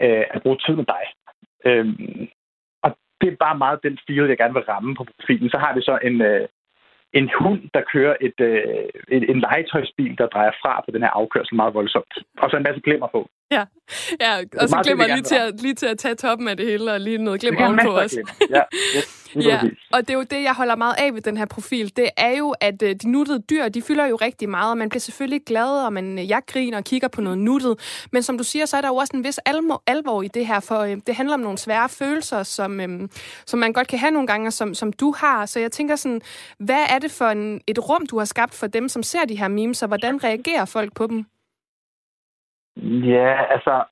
[0.02, 1.04] øh, at bruge tid med dig.
[1.64, 2.28] Øhm,
[2.82, 5.50] og det er bare meget den feel, jeg gerne vil ramme på profilen.
[5.50, 6.48] Så har vi så en, øh,
[7.12, 11.10] en hund, der kører et, øh, et, en legetøjsbil, der drejer fra på den her
[11.10, 12.14] afkørsel meget voldsomt.
[12.38, 13.28] Og så en masse glemmer på.
[13.56, 13.64] Ja,
[14.20, 16.92] ja og så glemmer lige til, at, lige til at tage toppen af det hele,
[16.92, 18.14] og lige noget glemmer ovenpå os.
[18.50, 18.62] Ja,
[18.96, 19.60] yes, ja,
[19.92, 21.96] og det er jo det, jeg holder meget af ved den her profil.
[21.96, 24.88] Det er jo, at øh, de nuttede dyr, de fylder jo rigtig meget, og man
[24.88, 28.06] bliver selvfølgelig glad, og man, øh, jeg griner og kigger på noget nuttet.
[28.12, 30.46] Men som du siger, så er der jo også en vis alvor, alvor i det
[30.46, 33.08] her, for øh, det handler om nogle svære følelser, som, øh,
[33.46, 35.46] som man godt kan have nogle gange, som, som du har.
[35.46, 36.20] Så jeg tænker sådan,
[36.58, 39.38] hvad er det for en, et rum, du har skabt for dem, som ser de
[39.38, 41.26] her memes, og hvordan reagerer folk på dem?
[42.82, 43.84] Ja, altså,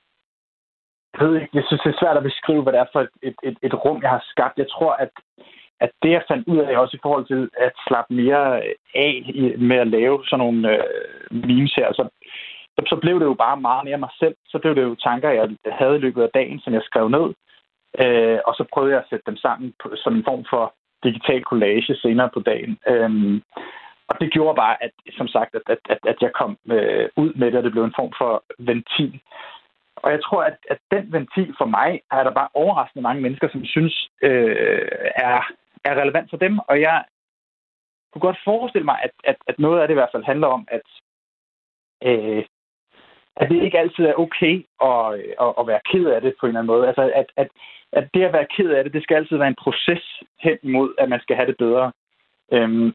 [1.12, 3.09] jeg ved ikke, jeg synes, det er svært at beskrive, hvad det er for et,
[3.22, 4.59] et, et, et rum, jeg har skabt.
[4.59, 5.11] Jeg tror, at,
[5.80, 8.62] at det, jeg fandt ud af også i forhold til at slappe mere
[8.95, 9.14] af
[9.59, 10.84] med at lave sådan nogle øh,
[11.30, 12.09] memes her, så,
[12.76, 14.37] så, så blev det jo bare meget mere mig selv.
[14.47, 17.34] Så blev det jo tanker, jeg havde i løbet af dagen, som jeg skrev ned.
[18.03, 21.43] Øh, og så prøvede jeg at sætte dem sammen på, som en form for digital
[21.43, 22.78] collage senere på dagen.
[22.89, 23.41] Øh,
[24.09, 27.33] og det gjorde bare, at, som sagt, at, at, at, at jeg kom øh, ud
[27.35, 29.21] med det, og det blev en form for ventil.
[29.97, 33.49] Og jeg tror, at, at den ventil for mig er der bare overraskende mange mennesker,
[33.49, 35.41] som synes øh, er,
[35.85, 36.59] er relevant for dem.
[36.59, 37.05] Og jeg
[38.13, 40.69] kunne godt forestille mig, at, at, at noget af det i hvert fald handler om,
[40.69, 40.87] at,
[42.05, 42.45] øh,
[43.37, 46.51] at det ikke altid er okay at, at, at være ked af det på en
[46.51, 46.87] eller anden måde.
[46.89, 47.49] Altså, at, at,
[47.93, 50.95] at det at være ked af det, det skal altid være en proces hen imod,
[50.99, 51.93] at man skal have det bedre.
[52.53, 52.95] Øhm,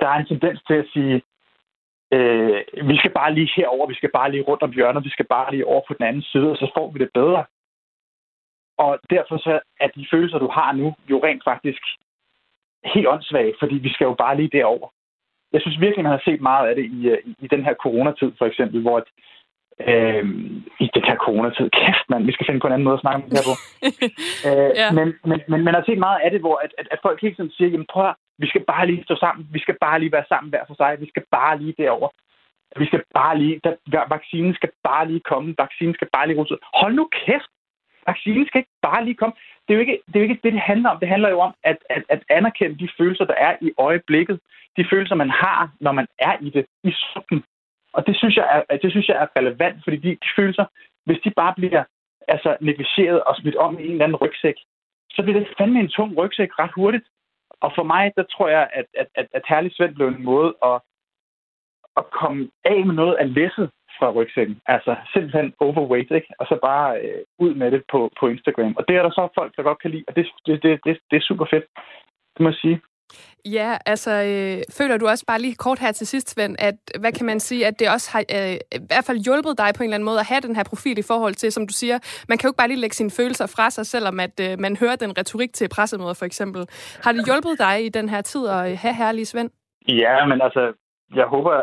[0.00, 1.22] der er en tendens til at sige,
[2.12, 5.26] øh, vi skal bare lige herover, vi skal bare lige rundt om hjørnet, vi skal
[5.26, 7.44] bare lige over på den anden side, og så får vi det bedre.
[8.78, 11.82] Og derfor så er de følelser, du har nu, jo rent faktisk
[12.84, 14.88] helt åndssvage, fordi vi skal jo bare lige derover.
[15.52, 17.74] Jeg synes virkelig, man har set meget af det i, øh, i, i den her
[17.74, 18.98] coronatid, for eksempel, hvor
[19.88, 20.24] øh,
[20.84, 23.16] i den her coronatid, kæft mand, vi skal finde på en anden måde at snakke
[23.16, 23.56] om det her på.
[24.48, 24.92] øh, ja.
[24.92, 27.34] men, men, men man har set meget af det, hvor at, at, at folk hele
[27.34, 30.12] tiden siger, jamen prøv at, vi skal bare lige stå sammen, vi skal bare lige
[30.12, 32.08] være sammen hver for sig, vi skal bare lige derover.
[32.76, 36.58] Vi skal bare lige, der, vaccinen skal bare lige komme, vaccinen skal bare lige rulle
[36.74, 37.50] Hold nu kæft!
[38.06, 39.34] Vaccinen skal ikke bare lige komme.
[39.64, 40.98] Det er jo ikke det, er jo ikke det, det handler om.
[41.00, 44.40] Det handler jo om at, at, at anerkende de følelser, der er i øjeblikket.
[44.76, 47.44] De følelser, man har, når man er i det, i suppen.
[47.92, 50.64] Og det synes jeg er, det synes jeg er relevant, fordi de, de følelser,
[51.04, 51.84] hvis de bare bliver
[52.28, 54.54] altså, negligeret og smidt om i en eller anden rygsæk,
[55.10, 57.04] så bliver det fandme en tung rygsæk ret hurtigt.
[57.60, 60.54] Og for mig, der tror jeg, at, at, at, at Herlig Svend blev en måde
[60.64, 60.80] at,
[61.96, 64.60] at komme af med noget af læsset fra rygsækken.
[64.66, 66.30] Altså simpelthen overweight, ikke?
[66.38, 68.74] Og så bare øh, ud med det på, på Instagram.
[68.78, 70.98] Og det er der så folk, der godt kan lide, og det, det, det, det,
[71.10, 71.66] det er super fedt.
[72.34, 72.80] Det må jeg sige.
[73.44, 77.12] Ja, altså øh, føler du også bare lige kort her til sidst, Svend, at hvad
[77.12, 79.84] kan man sige, at det også har øh, i hvert fald hjulpet dig på en
[79.84, 81.98] eller anden måde at have den her profil i forhold til, som du siger,
[82.28, 84.76] man kan jo ikke bare lige lægge sine følelser fra sig, selvom at øh, man
[84.76, 86.62] hører den retorik til pressemøder for eksempel.
[87.04, 89.50] Har det hjulpet dig i den her tid at have herlige Svend?
[89.88, 90.72] Ja, men altså,
[91.14, 91.62] jeg håber,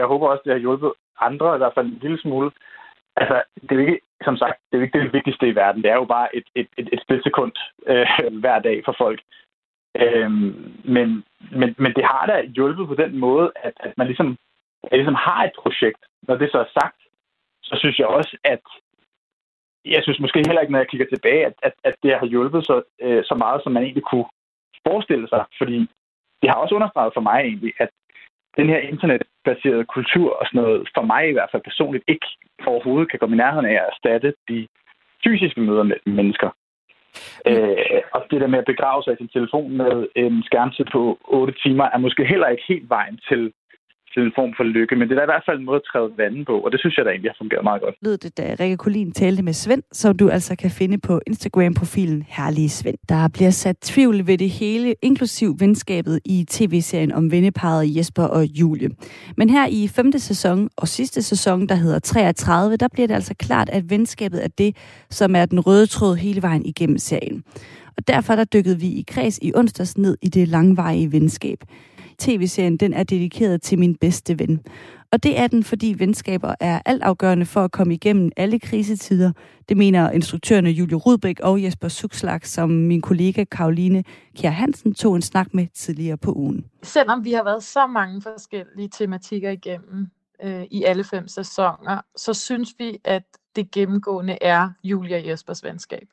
[0.00, 2.50] jeg håber også, det har hjulpet andre, i hvert fald en lille smule.
[3.16, 5.82] Altså, det er jo ikke, som sagt, det er jo ikke det vigtigste i verden.
[5.82, 7.52] Det er jo bare et, et, et, et splitsekund
[7.86, 8.06] øh,
[8.42, 9.20] hver dag for folk.
[9.96, 14.36] Øhm, men, men, men det har da hjulpet på den måde, at, at man ligesom,
[14.82, 16.02] at ligesom har et projekt.
[16.22, 17.00] Når det så er sagt,
[17.62, 18.60] så synes jeg også, at
[19.84, 22.64] jeg synes måske heller ikke, når jeg kigger tilbage, at, at, at det har hjulpet
[22.64, 24.26] så, øh, så meget, som man egentlig kunne
[24.86, 25.44] forestille sig.
[25.58, 25.78] Fordi
[26.42, 27.90] det har også understreget for mig egentlig, at
[28.56, 32.26] den her internetbaserede kultur og sådan noget, for mig i hvert fald personligt, ikke
[32.66, 34.68] overhovedet kan komme i nærheden af at erstatte de
[35.24, 36.50] fysiske møder med mennesker.
[37.46, 37.52] Mm.
[37.52, 41.18] Øh, og det der med at begrave sig i sin telefon med en skærmtid på
[41.24, 43.52] 8 timer, er måske heller ikke helt vejen til
[44.14, 45.86] til en form for lykke, men det er da i hvert fald en måde at
[45.92, 47.94] træde vandet på, og det synes jeg da egentlig har fungeret meget godt.
[48.02, 52.24] Lød det, da Rikke Kolin talte med Svend, som du altså kan finde på Instagram-profilen
[52.28, 52.98] Herlige Svend.
[53.08, 58.44] Der bliver sat tvivl ved det hele, inklusiv venskabet i tv-serien om venneparet Jesper og
[58.44, 58.90] Julie.
[59.36, 63.34] Men her i femte sæson og sidste sæson, der hedder 33, der bliver det altså
[63.34, 64.76] klart, at venskabet er det,
[65.10, 67.44] som er den røde tråd hele vejen igennem serien.
[67.96, 71.58] Og derfor der dykkede vi i kreds i onsdags ned i det langvarige venskab
[72.18, 74.60] tv-serien den er dedikeret til min bedste ven.
[75.12, 79.32] Og det er den, fordi venskaber er altafgørende for at komme igennem alle krisetider.
[79.68, 84.04] Det mener instruktørerne Julie Rudbæk og Jesper Sukslag, som min kollega Karoline
[84.36, 86.64] Kjær Hansen tog en snak med tidligere på ugen.
[86.82, 90.06] Selvom vi har været så mange forskellige tematikker igennem
[90.42, 93.22] øh, i alle fem sæsoner, så synes vi, at
[93.56, 96.08] det gennemgående er Julia og Jespers venskab.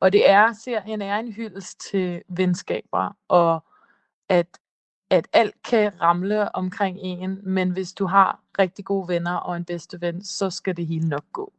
[0.00, 3.64] Og det er, serien er en hyldest til venskaber, og
[4.28, 4.46] at
[5.10, 9.64] at alt kan ramle omkring en, men hvis du har rigtig gode venner og en
[9.64, 11.52] bedste ven, så skal det hele nok gå.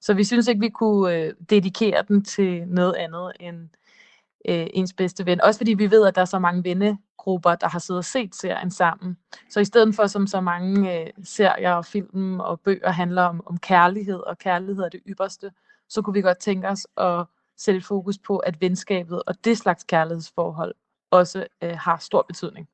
[0.00, 3.68] Så vi synes ikke, vi kunne øh, dedikere den til noget andet end
[4.48, 5.40] øh, ens bedste ven.
[5.40, 8.34] Også fordi vi ved, at der er så mange vennegrupper, der har siddet og set
[8.34, 9.16] serien sammen.
[9.50, 13.42] Så i stedet for, som så mange øh, serier og film og bøger handler om,
[13.46, 15.50] om kærlighed, og kærlighed er det ypperste,
[15.88, 17.24] så kunne vi godt tænke os at
[17.56, 20.74] sætte fokus på, at venskabet og det slags kærlighedsforhold
[21.10, 22.68] også øh, har stor betydning.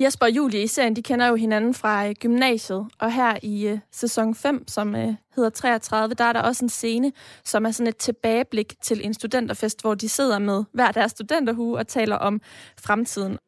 [0.00, 3.72] Jesper og Julie i serien, de kender jo hinanden fra øh, gymnasiet, og her i
[3.72, 7.12] uh, sæson 5, som uh, hedder 33, der er der også en scene,
[7.44, 11.78] som er sådan et tilbageblik til en studenterfest, hvor de sidder med hver deres studenterhue
[11.78, 12.40] og taler om
[12.80, 13.38] fremtiden.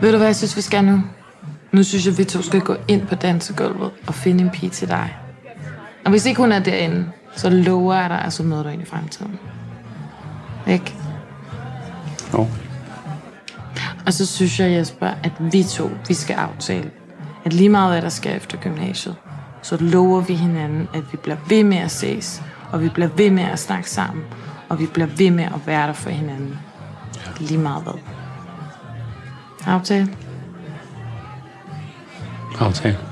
[0.00, 1.00] Ved du hvad jeg synes, vi skal nu?
[1.72, 4.88] Nu synes jeg, vi to skal gå ind på dansegulvet og finde en pige til
[4.88, 5.16] dig.
[6.04, 8.82] Og hvis ikke hun er derinde, så lover jeg dig, at så møder du ind
[8.82, 9.38] i fremtiden.
[10.68, 10.94] Ikke?
[12.32, 12.46] Jo.
[14.06, 16.90] Og så synes jeg, Jesper, at vi to, vi skal aftale,
[17.44, 19.16] at lige meget hvad der sker efter gymnasiet,
[19.62, 22.42] så lover vi hinanden, at vi bliver ved med at ses,
[22.72, 24.24] og vi bliver ved med at snakke sammen,
[24.68, 26.58] og vi bliver ved med at være der for hinanden.
[27.40, 28.00] Lige meget hvad.
[29.66, 30.08] Aftale?
[32.60, 33.11] Aftale.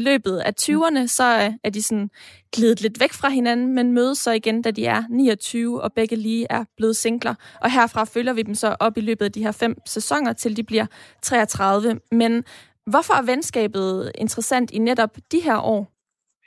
[0.00, 2.10] I løbet af 20'erne, så øh, er de sådan
[2.52, 6.16] glidet lidt væk fra hinanden, men mødes så igen, da de er 29, og begge
[6.16, 7.34] lige er blevet singler.
[7.60, 10.56] Og herfra følger vi dem så op i løbet af de her fem sæsoner, til
[10.56, 10.86] de bliver
[11.22, 12.00] 33.
[12.12, 12.44] Men
[12.86, 15.92] hvorfor er venskabet interessant i netop de her år?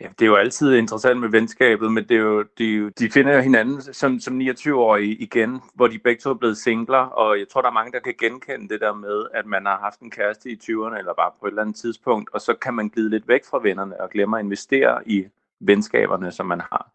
[0.02, 2.90] Ja, det er jo altid interessant med venskabet, men det er jo, de, er jo,
[3.00, 6.98] de finder jo hinanden som, som 29-årige igen, hvor de begge to er blevet singler,
[6.98, 9.80] og jeg tror, der er mange, der kan genkende det der med, at man har
[9.80, 12.74] haft en kæreste i 20'erne, eller bare på et eller andet tidspunkt, og så kan
[12.74, 15.26] man glide lidt væk fra vennerne og glemme at investere i
[15.60, 16.92] venskaberne, som man har.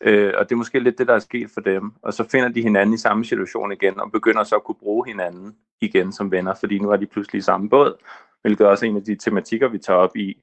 [0.00, 1.92] Øh, og det er måske lidt det, der er sket for dem.
[2.02, 5.06] Og så finder de hinanden i samme situation igen, og begynder så at kunne bruge
[5.06, 7.94] hinanden igen som venner, fordi nu er de pludselig i samme båd,
[8.42, 10.42] hvilket er også en af de tematikker, vi tager op i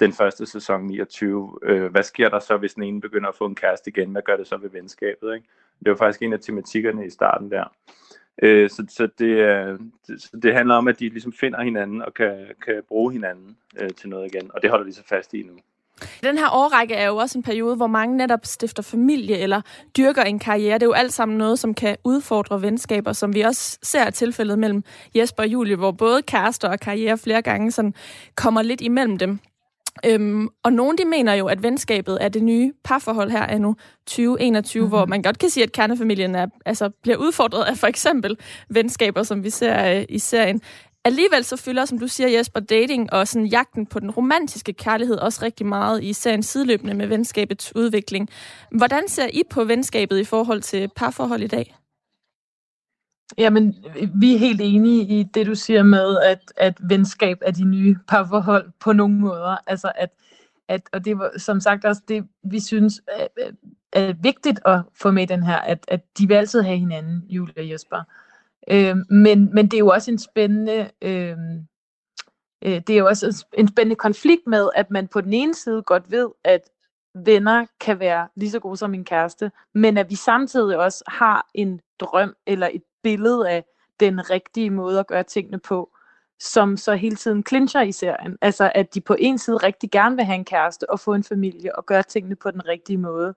[0.00, 1.58] den første sæson 29.
[1.62, 4.10] Øh, hvad sker der så, hvis den ene begynder at få en kæreste igen?
[4.12, 5.34] Hvad gør det så ved venskabet?
[5.34, 5.46] Ikke?
[5.84, 7.64] Det var faktisk en af tematikkerne i starten der.
[8.42, 12.02] Øh, så, så, det, øh, det, så det handler om, at de ligesom finder hinanden
[12.02, 15.34] og kan, kan bruge hinanden øh, til noget igen, og det holder de så fast
[15.34, 15.52] i nu.
[16.22, 19.60] Den her årrække er jo også en periode, hvor mange netop stifter familie eller
[19.96, 20.74] dyrker en karriere.
[20.74, 24.58] Det er jo alt sammen noget, som kan udfordre venskaber, som vi også ser tilfældet
[24.58, 24.84] mellem
[25.14, 27.94] Jesper og Julie, hvor både kærester og karriere flere gange sådan
[28.36, 29.38] kommer lidt imellem dem.
[30.06, 33.76] Øhm, og nogen de mener jo, at venskabet er det nye parforhold her er nu
[34.06, 34.88] 2021, mm-hmm.
[34.88, 38.36] hvor man godt kan sige, at kernefamilien er, altså, bliver udfordret af for eksempel
[38.68, 40.60] venskaber, som vi ser øh, i serien.
[41.04, 45.16] Alligevel så fylder, som du siger, Jesper, dating og sådan jagten på den romantiske kærlighed
[45.16, 48.28] også rigtig meget i serien sideløbende med venskabets udvikling.
[48.70, 51.74] Hvordan ser I på venskabet i forhold til parforhold i dag?
[53.38, 57.64] Jamen, vi er helt enige i det, du siger med, at, at venskab er de
[57.64, 59.56] nye parforhold på nogle måder.
[59.66, 60.10] Altså, at,
[60.68, 63.26] at, og det var som sagt også det, vi synes er,
[63.92, 67.62] er vigtigt at få med den her, at, at de vil altid have hinanden, Julia
[67.62, 68.02] og Jesper.
[68.70, 70.90] Øh, men, men det er jo også en spændende...
[71.02, 71.66] Øhm,
[72.64, 75.82] øh, det er jo også en spændende konflikt med, at man på den ene side
[75.82, 76.60] godt ved, at
[77.14, 81.46] venner kan være lige så gode som en kæreste, men at vi samtidig også har
[81.54, 83.64] en drøm eller et billede af
[84.00, 85.90] den rigtige måde at gøre tingene på,
[86.40, 88.38] som så hele tiden clincher i serien.
[88.40, 91.24] Altså at de på en side rigtig gerne vil have en kæreste og få en
[91.24, 93.34] familie og gøre tingene på den rigtige måde.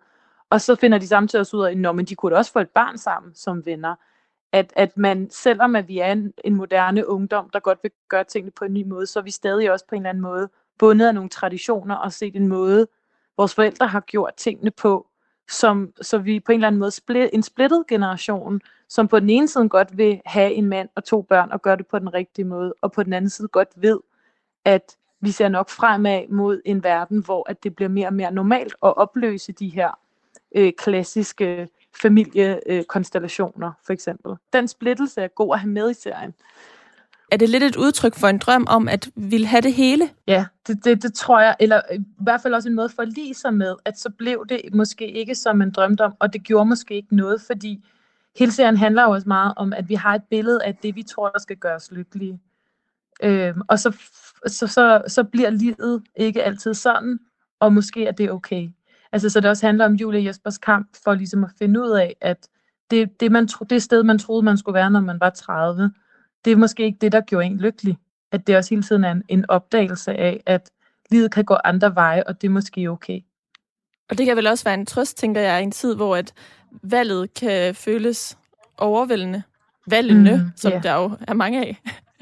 [0.49, 2.69] Og så finder de samtidig også ud af, at de kunne da også få et
[2.69, 3.95] barn sammen som venner
[4.51, 8.23] at, at man, selvom at vi er en, en moderne ungdom, der godt vil gøre
[8.23, 10.49] tingene på en ny måde, så er vi stadig også på en eller anden måde
[10.79, 12.87] bundet af nogle traditioner og set en måde,
[13.37, 15.07] vores forældre har gjort tingene på,
[15.49, 19.29] som, så vi på en eller anden måde split, en splittet generation, som på den
[19.29, 22.13] ene side godt vil have en mand og to børn og gøre det på den
[22.13, 23.99] rigtige måde, og på den anden side godt ved,
[24.65, 28.31] at vi ser nok fremad mod en verden, hvor at det bliver mere og mere
[28.31, 29.99] normalt at opløse de her
[30.55, 31.67] øh, klassiske
[32.01, 34.35] familiekonstellationer, for eksempel.
[34.53, 36.33] Den splittelse er god at have med i serien.
[37.31, 40.09] Er det lidt et udtryk for en drøm om at ville have det hele?
[40.27, 43.07] Ja, det, det, det tror jeg, eller i hvert fald også en måde for at
[43.07, 46.43] lide sig med, at så blev det måske ikke som en drømte om, og det
[46.43, 47.85] gjorde måske ikke noget, fordi
[48.39, 51.03] hele serien handler jo også meget om, at vi har et billede af det, vi
[51.03, 52.39] tror, der skal gøre os lykkelige.
[53.23, 53.97] Øhm, og så,
[54.47, 57.19] så, så, så bliver livet ikke altid sådan,
[57.59, 58.69] og måske er det okay.
[59.11, 62.15] Altså, så det også handler om Julie Jespers kamp for ligesom at finde ud af,
[62.21, 62.47] at
[62.91, 65.91] det, det, man tro, det sted, man troede, man skulle være, når man var 30,
[66.47, 67.97] det er måske ikke det, der gjorde en lykkelig.
[68.31, 70.69] At det også hele tiden er en, en opdagelse af, at
[71.11, 73.19] livet kan gå andre veje, og det er måske okay.
[74.09, 76.33] Og det kan vel også være en trøst, tænker jeg, i en tid, hvor at
[76.83, 78.37] valget kan føles
[78.77, 79.43] overvældende.
[79.87, 80.83] Valgene, mm, som yeah.
[80.83, 81.77] der jo er mange af.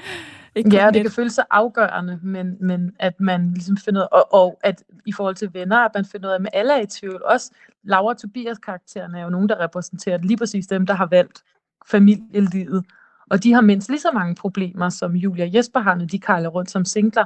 [0.56, 4.34] Ikke ja, det kan føles så afgørende, men, men at man ligesom finder ud og,
[4.34, 6.86] og at i forhold til venner, at man finder ud af, at alle er i
[6.86, 7.24] tvivl.
[7.24, 7.52] Også
[7.84, 11.44] Laura og Tobias karaktererne er jo nogen, der repræsenterer lige præcis dem, der har valgt
[11.88, 12.86] familielivet.
[13.30, 16.50] Og de har mindst lige så mange problemer, som Julia Jesper har, når de kejler
[16.50, 17.26] rundt som singler.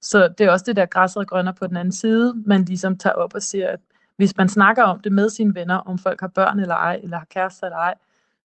[0.00, 3.14] Så det er også det der græsset grønner på den anden side, man ligesom tager
[3.14, 3.80] op og siger, at
[4.16, 7.18] hvis man snakker om det med sine venner, om folk har børn eller ej, eller
[7.18, 7.94] har kærester eller ej,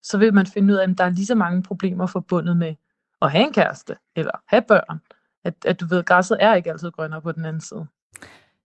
[0.04, 2.76] så vil man finde ud af, at der er lige så mange problemer forbundet med
[3.22, 5.00] at have en kæreste, eller have børn.
[5.44, 7.88] At, at du ved, græsset er ikke altid grønnere på den anden side.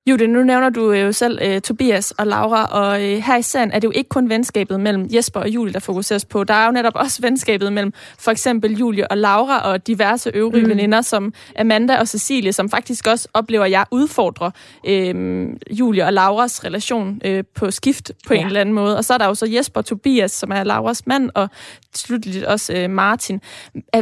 [0.07, 3.73] Jude, nu nævner du jo selv uh, Tobias og Laura, og uh, her i serien
[3.73, 6.45] er det jo ikke kun venskabet mellem Jesper og Julie, der fokuseres på.
[6.45, 10.63] Der er jo netop også venskabet mellem for eksempel Julie og Laura og diverse øvrige
[10.63, 10.71] mm.
[10.71, 14.51] veninder, som Amanda og Cecilie, som faktisk også oplever, at jeg udfordrer
[14.89, 18.41] uh, Julie og Lauras relation uh, på skift på ja.
[18.41, 18.97] en eller anden måde.
[18.97, 21.49] Og så er der jo så Jesper og Tobias, som er Lauras mand, og
[21.95, 23.41] slutligt også uh, Martin.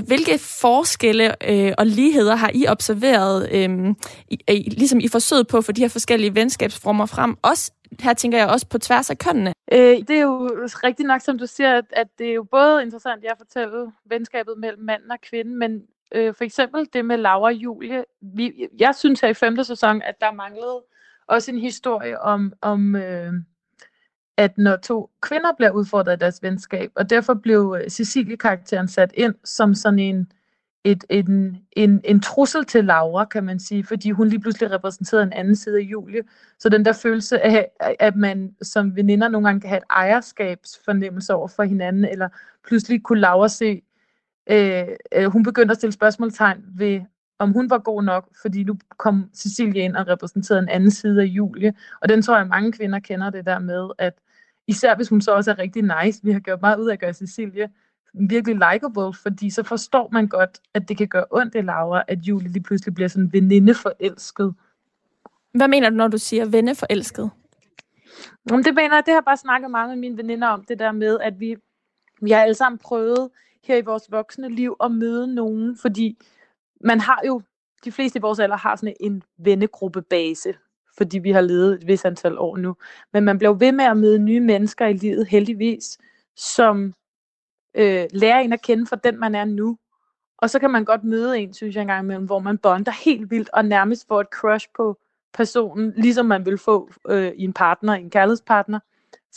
[0.07, 3.95] Hvilke forskelle uh, og ligheder har I observeret, uh,
[4.29, 7.37] i, i, ligesom i forsøget på for de her forskellige venskabsformer frem.
[7.43, 9.53] Også, her tænker jeg også på tværs af kønnene.
[9.73, 10.51] Øh, det er jo
[10.85, 13.91] rigtig nok, som du siger, at, at det er jo både interessant, at jeg fortæller
[14.05, 15.83] venskabet mellem mand og kvinde, men
[16.15, 18.05] øh, for eksempel det med Laura og Julie.
[18.23, 20.83] Vi, jeg synes her i femte sæson, at der manglede
[21.29, 23.33] også en historie om, om øh,
[24.37, 29.13] at når to kvinder bliver udfordret i deres venskab, og derfor blev øh, Cecilie-karakteren sat
[29.15, 30.33] ind som sådan en
[30.85, 35.23] et, en, en, en trussel til Laura, kan man sige, fordi hun lige pludselig repræsenterede
[35.23, 36.23] en anden side af Julie.
[36.59, 41.35] Så den der følelse af, at man som veninder nogle gange kan have et ejerskabsfornemmelse
[41.35, 42.29] over for hinanden, eller
[42.67, 43.83] pludselig kunne Laura se,
[44.51, 47.01] øh, øh, hun begyndte at stille spørgsmålstegn ved,
[47.39, 51.23] om hun var god nok, fordi nu kom Cecilie ind og repræsenterede en anden side
[51.23, 51.75] af Julie.
[52.03, 54.13] Og den tror jeg, mange kvinder kender det der med, at
[54.67, 57.01] især hvis hun så også er rigtig nice, vi har gjort meget ud af at
[57.01, 57.69] gøre Cecilie
[58.15, 62.19] virkelig likable, fordi så forstår man godt, at det kan gøre ondt i Laura, at
[62.19, 64.55] Julie lige pludselig bliver sådan venindeforelsket.
[65.55, 67.31] Hvad mener du, når du siger venneforelsket?
[68.51, 70.79] Jamen, det mener jeg, det har jeg bare snakket meget med mine veninder om, det
[70.79, 71.57] der med, at vi,
[72.23, 73.31] vi har alle sammen prøvet
[73.65, 76.19] her i vores voksne liv at møde nogen, fordi
[76.81, 77.43] man har jo,
[77.85, 80.55] de fleste i vores alder har sådan en vennegruppebase,
[80.97, 82.77] fordi vi har levet et vis antal år nu.
[83.13, 85.99] Men man bliver ved med at møde nye mennesker i livet, heldigvis,
[86.37, 86.95] som
[87.79, 89.79] øh, lære en at kende for den, man er nu.
[90.39, 93.31] Og så kan man godt møde en, synes jeg engang imellem, hvor man bonder helt
[93.31, 94.99] vildt og nærmest får et crush på
[95.35, 98.81] personen, ligesom man vil få øh, i en partner, en kærlighedspartner.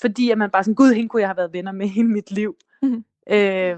[0.02, 2.32] Fordi at man bare sådan, gud, hende kunne jeg have været venner med hele mit
[2.32, 2.56] liv.
[2.82, 3.04] Mm-hmm.
[3.32, 3.78] Øh,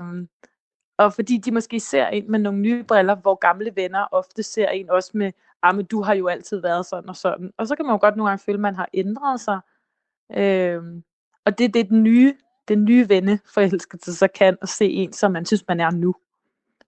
[0.98, 4.70] og fordi de måske ser en med nogle nye briller, hvor gamle venner ofte ser
[4.70, 5.32] en også med,
[5.64, 7.52] ah, men du har jo altid været sådan og sådan.
[7.58, 9.60] Og så kan man jo godt nogle gange føle, at man har ændret sig.
[10.38, 10.82] Øh,
[11.46, 12.36] og det er det, den nye
[12.68, 16.16] den nye venne forelskelse så kan at se en, som man synes, man er nu.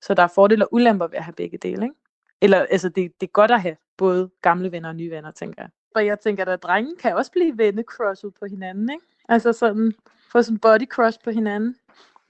[0.01, 1.95] Så der er fordele og ulemper ved at have begge dele, ikke?
[2.41, 5.61] Eller altså, det, det er godt at have både gamle venner og nye venner, tænker
[5.61, 5.69] jeg.
[5.95, 9.05] Og jeg tænker, at drenge kan også blive vennecrushet på hinanden, ikke?
[9.30, 9.93] Altså sådan,
[10.32, 11.76] få sådan body crush på hinanden.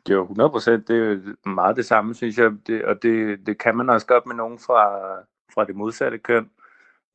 [0.10, 0.88] Jo, 100 procent.
[0.88, 2.52] Det er meget det samme, synes jeg.
[2.68, 5.16] Det, og det, det kan man også godt med nogen fra,
[5.54, 6.50] fra det modsatte køn.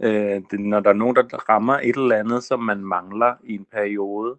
[0.00, 3.54] Øh, det, når der er nogen, der rammer et eller andet, som man mangler i
[3.54, 4.36] en periode,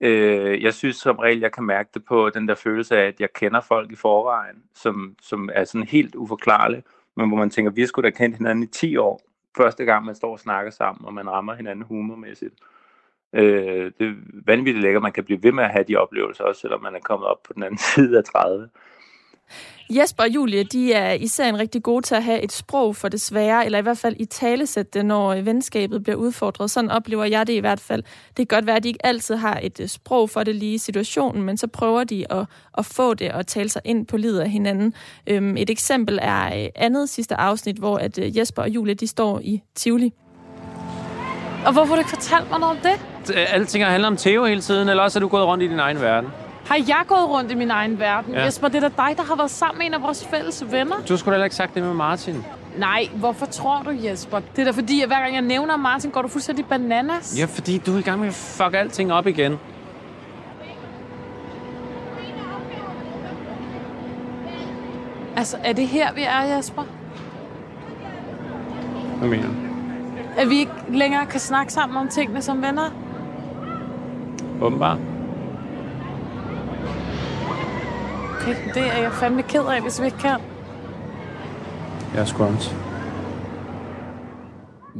[0.00, 3.20] Øh, jeg synes som regel, jeg kan mærke det på den der følelse af, at
[3.20, 6.82] jeg kender folk i forvejen, som, som er sådan helt uforklarlige,
[7.16, 9.20] men hvor man tænker, vi skulle da kendt hinanden i 10 år,
[9.56, 12.54] første gang man står og snakker sammen, og man rammer hinanden humormæssigt.
[13.32, 14.14] Øh, det er
[14.46, 17.00] vanvittigt lækkert, man kan blive ved med at have de oplevelser, også selvom man er
[17.00, 18.68] kommet op på den anden side af 30.
[19.90, 23.08] Jesper og Julie, de er især en rigtig gode til at have et sprog for
[23.08, 26.70] det svære, eller i hvert fald i talesæt det, når venskabet bliver udfordret.
[26.70, 28.02] Sådan oplever jeg det i hvert fald.
[28.36, 30.74] Det kan godt være, at de ikke altid har et øh, sprog for det lige
[30.74, 32.46] i situationen, men så prøver de at,
[32.78, 34.94] at få det og tale sig ind på livet af hinanden.
[35.26, 39.06] Øhm, et eksempel er øh, andet sidste afsnit, hvor at øh, Jesper og Julie, de
[39.06, 40.12] står i Tivoli.
[41.66, 43.34] Og hvorfor har du ikke fortalt mig noget om det?
[43.36, 45.78] Alle ting handler om Theo hele tiden, eller også er du gået rundt i din
[45.78, 46.30] egen verden.
[46.66, 48.34] Har jeg gået rundt i min egen verden?
[48.34, 48.44] Ja.
[48.44, 50.96] Jesper, det er da dig, der har været sammen med en af vores fælles venner.
[51.08, 52.44] Du skulle da heller ikke sagt det med Martin.
[52.78, 54.40] Nej, hvorfor tror du, Jesper?
[54.56, 57.38] Det er da fordi, at hver gang jeg nævner Martin, går du fuldstændig bananas.
[57.38, 59.58] Ja, fordi du er i gang med at fuck alting op igen.
[65.36, 66.82] Altså, er det her, vi er, Jesper?
[69.18, 69.54] Hvad mener du?
[70.36, 72.90] At vi ikke længere kan snakke sammen om tingene som venner?
[74.62, 74.98] Åbenbart.
[78.44, 80.40] Okay, det er jeg fandme ked af, hvis vi ikke kan.
[82.14, 82.70] Jeg er sgu også.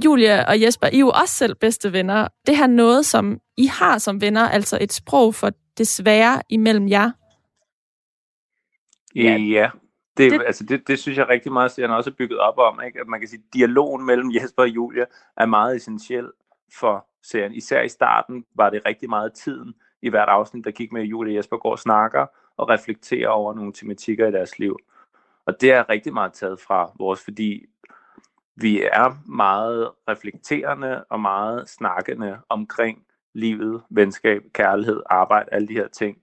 [0.05, 2.29] Julia og Jesper, I er jo også selv bedste venner.
[2.47, 6.89] Det her noget, som I har som venner, altså et sprog for det svære imellem
[6.89, 7.11] jer.
[9.15, 9.71] Ja, ja.
[10.17, 12.59] Det, Det- det, altså det, det synes jeg rigtig meget, at også er bygget op
[12.59, 12.81] om.
[12.87, 13.01] Ikke?
[13.01, 15.05] At man kan sige, at dialogen mellem Jesper og Julia
[15.37, 16.27] er meget essentiel
[16.81, 17.53] for serien.
[17.55, 21.07] Især i starten var det rigtig meget tiden i hvert afsnit, der gik med, at
[21.07, 22.27] Julia og Jesper går og snakker
[22.57, 24.79] og reflekterer over nogle tematikker i deres liv.
[25.47, 27.67] Og det er rigtig meget taget fra vores, fordi
[28.57, 35.89] vi er meget reflekterende og meget snakkende omkring livet, venskab, kærlighed, arbejde, alle de her
[35.89, 36.19] ting.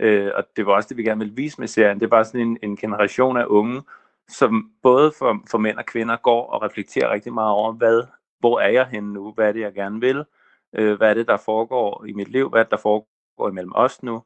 [0.00, 2.00] Øh, og det var også det, vi gerne ville vise med serien.
[2.00, 3.82] Det var sådan en, en generation af unge,
[4.28, 8.02] som både for, for mænd og kvinder går og reflekterer rigtig meget over, hvad,
[8.38, 9.32] hvor er jeg henne nu?
[9.32, 10.24] Hvad er det, jeg gerne vil?
[10.72, 12.50] Øh, hvad er det, der foregår i mit liv?
[12.50, 14.22] Hvad er det, der foregår imellem os nu?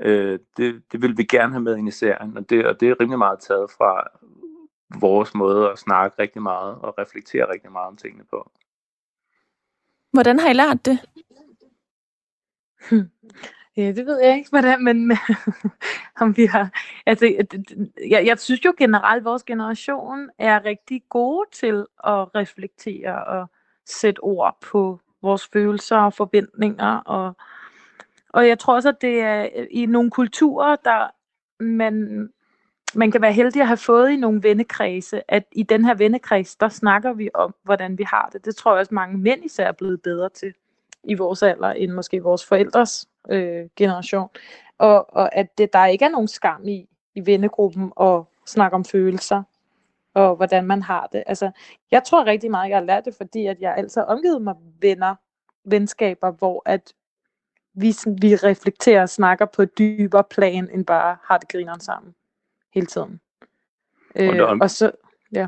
[0.00, 2.88] Øh, det, det vil vi gerne have med ind i serien, og det, og det
[2.88, 4.08] er rimelig meget taget fra
[5.00, 8.50] vores måde at snakke rigtig meget og reflektere rigtig meget om tingene på.
[10.12, 10.98] Hvordan har I lært det?
[13.76, 15.12] Ja, det ved jeg ikke, hvordan, men
[16.20, 16.70] om vi har...
[17.06, 17.46] Altså,
[18.08, 23.50] jeg, jeg synes jo generelt, at vores generation er rigtig gode til at reflektere og
[23.86, 26.96] sætte ord på vores følelser og forventninger.
[26.96, 27.36] Og,
[28.34, 31.10] og jeg tror også, at det er øh, i nogle kulturer, der
[31.60, 32.28] man,
[32.94, 36.56] man kan være heldig at have fået i nogle vennekredse, at i den her vennekreds,
[36.56, 38.44] der snakker vi om, hvordan vi har det.
[38.44, 40.54] Det tror jeg også, mange mænd især er blevet bedre til
[41.04, 44.28] i vores alder, end måske vores forældres øh, generation.
[44.78, 48.84] Og, og at det, der ikke er nogen skam i, i vennegruppen at snakke om
[48.84, 49.42] følelser,
[50.14, 51.22] og hvordan man har det.
[51.26, 51.50] Altså,
[51.90, 54.54] jeg tror rigtig meget, jeg har lært det, fordi at jeg altid har omgivet mig
[54.80, 55.14] venner,
[55.64, 56.92] venskaber, hvor at
[57.74, 61.80] vi, sådan- vi reflekterer og snakker på et dybere plan, end bare har det grineren
[61.80, 62.14] sammen
[62.74, 63.20] hele tiden.
[64.16, 64.90] Øh, der- og så,
[65.32, 65.46] ja.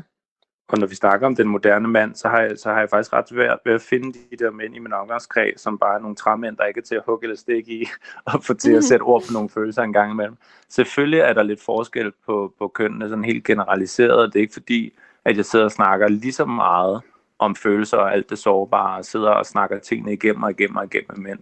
[0.69, 3.13] Og når vi snakker om den moderne mand, så har jeg, så har jeg faktisk
[3.13, 6.15] ret svært ved at finde de der mænd i min omgangskreds, som bare er nogle
[6.15, 7.85] træmænd, der ikke er til at hugge eller stikke i,
[8.33, 10.37] og få til at sætte ord på nogle følelser en gang imellem.
[10.69, 14.33] Selvfølgelig er der lidt forskel på, på kønnene, sådan helt generaliseret.
[14.33, 14.93] Det er ikke fordi,
[15.25, 17.01] at jeg sidder og snakker lige så meget
[17.39, 20.83] om følelser og alt det sårbare, og sidder og snakker tingene igennem og igennem og
[20.85, 21.39] igennem med mænd,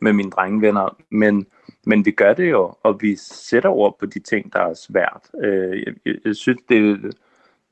[0.00, 0.96] med mine drengevenner.
[1.10, 1.46] Men,
[1.86, 5.30] men vi gør det jo, og vi sætter ord på de ting, der er svært.
[5.44, 7.00] Øh, jeg, jeg, jeg synes, det,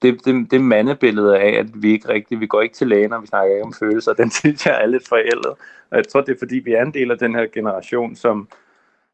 [0.02, 3.20] det, det, det mandebillede af, at vi ikke rigtig, vi går ikke til lægen, når
[3.20, 5.54] vi snakker ikke om følelser, den synes jeg er lidt forældet.
[5.90, 8.48] Og jeg tror, det er fordi, vi er en del af den her generation, som,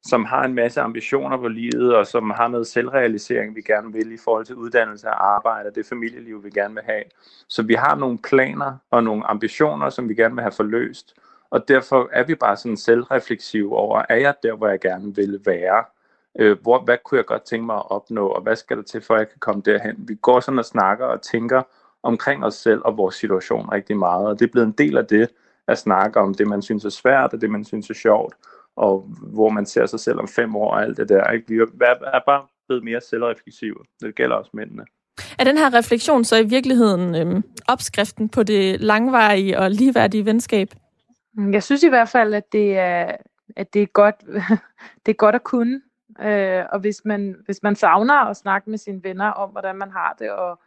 [0.03, 4.13] som har en masse ambitioner på livet, og som har noget selvrealisering, vi gerne vil
[4.13, 7.03] i forhold til uddannelse og arbejde, og det familieliv, vi gerne vil have.
[7.49, 11.15] Så vi har nogle planer og nogle ambitioner, som vi gerne vil have forløst.
[11.53, 15.41] Og derfor er vi bare sådan selvrefleksive over, er jeg der, hvor jeg gerne vil
[15.45, 15.85] være?
[16.39, 19.03] Øh, hvor, hvad kunne jeg godt tænke mig at opnå, og hvad skal der til,
[19.03, 19.95] for at jeg kan komme derhen?
[19.99, 21.63] Vi går sådan og snakker og tænker
[22.03, 25.07] omkring os selv og vores situation rigtig meget, og det er blevet en del af
[25.07, 25.29] det,
[25.69, 28.35] at snakke om det, man synes er svært, og det, man synes er sjovt,
[28.77, 31.31] og hvor man ser sig selv om fem år og alt det der.
[31.31, 31.49] Ikke?
[31.49, 33.77] Vi er, er bare blevet mere selvrefleksive.
[34.01, 34.85] Det gælder også mændene.
[35.39, 40.69] Er den her refleksion så i virkeligheden øhm, opskriften på det langvarige og ligeværdige venskab?
[41.35, 43.17] Mm, jeg synes i hvert fald, at det er,
[43.57, 44.17] at det er, godt,
[45.07, 45.83] det er godt at kunne.
[46.21, 49.91] Øh, og hvis man, hvis man savner at snakke med sine venner om, hvordan man
[49.91, 50.61] har det, og,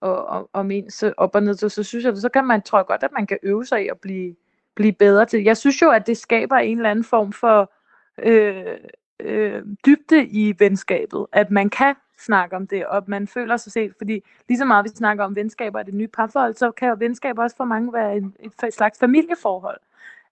[0.00, 2.78] og, og om ens op og ned, så, så synes jeg, så kan man, tror
[2.78, 4.36] jeg godt, at man kan øve sig i at blive,
[4.74, 5.42] blive bedre til.
[5.42, 7.72] Jeg synes jo, at det skaber en eller anden form for
[8.18, 8.76] øh,
[9.20, 13.92] øh, dybde i venskabet, at man kan snakke om det, og man føler sig set,
[13.98, 16.96] fordi lige så meget vi snakker om venskaber og det nye parforhold, så kan jo
[16.98, 19.80] venskaber også for mange være en, et slags familieforhold.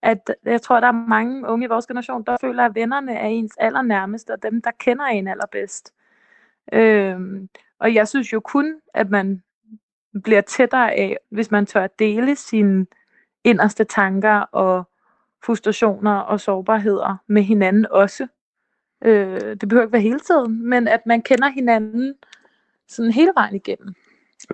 [0.02, 3.26] At jeg tror, der er mange unge i vores generation, der føler, at vennerne er
[3.26, 5.94] ens allernærmeste, og dem, der kender en allerbedst.
[6.72, 9.42] Øhm, og jeg synes jo kun, at man
[10.24, 12.86] bliver tættere af, hvis man tør at dele sine
[13.44, 14.88] inderste tanker og
[15.44, 18.26] frustrationer og sårbarheder med hinanden også.
[19.04, 22.14] Øh, det behøver ikke være hele tiden, men at man kender hinanden
[22.88, 23.94] sådan hele vejen igennem.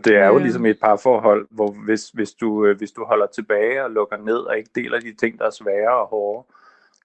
[0.05, 3.27] Det er jo ligesom et par forhold, hvor hvis, hvis, du, øh, hvis du holder
[3.27, 6.47] tilbage og lukker ned og ikke deler de ting, der er svære og hårde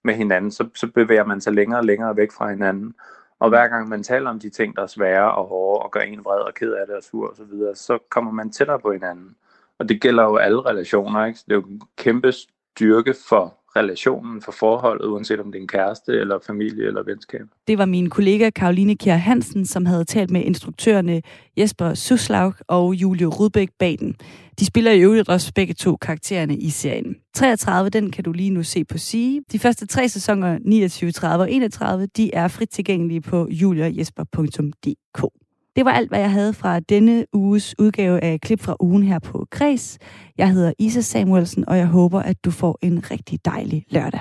[0.02, 2.94] med hinanden, så, så bevæger man sig længere og længere væk fra hinanden.
[3.38, 6.00] Og hver gang man taler om de ting, der er svære og hårde og gør
[6.00, 8.78] en vred og ked af det og sur og så videre, så kommer man tættere
[8.78, 9.36] på hinanden.
[9.78, 11.38] Og det gælder jo alle relationer, ikke?
[11.46, 15.68] Det er jo en kæmpe styrke for relationen, for forholdet, uanset om det er en
[15.68, 17.46] kæreste, eller familie, eller venskab.
[17.68, 21.22] Det var min kollega Karoline Kjær Hansen, som havde talt med instruktørerne
[21.58, 24.16] Jesper Suslaug og Julie Rudbæk Baden.
[24.60, 27.16] De spiller i øvrigt også begge to karaktererne i serien.
[27.34, 29.42] 33, den kan du lige nu se på sige.
[29.52, 35.39] De første tre sæsoner, 29, 30 og 31, de er frit tilgængelige på juliajesper.dk.
[35.76, 39.18] Det var alt, hvad jeg havde fra denne uges udgave af Klip fra ugen her
[39.18, 39.98] på Kres.
[40.38, 44.20] Jeg hedder Isa Samuelsen, og jeg håber, at du får en rigtig dejlig lørdag.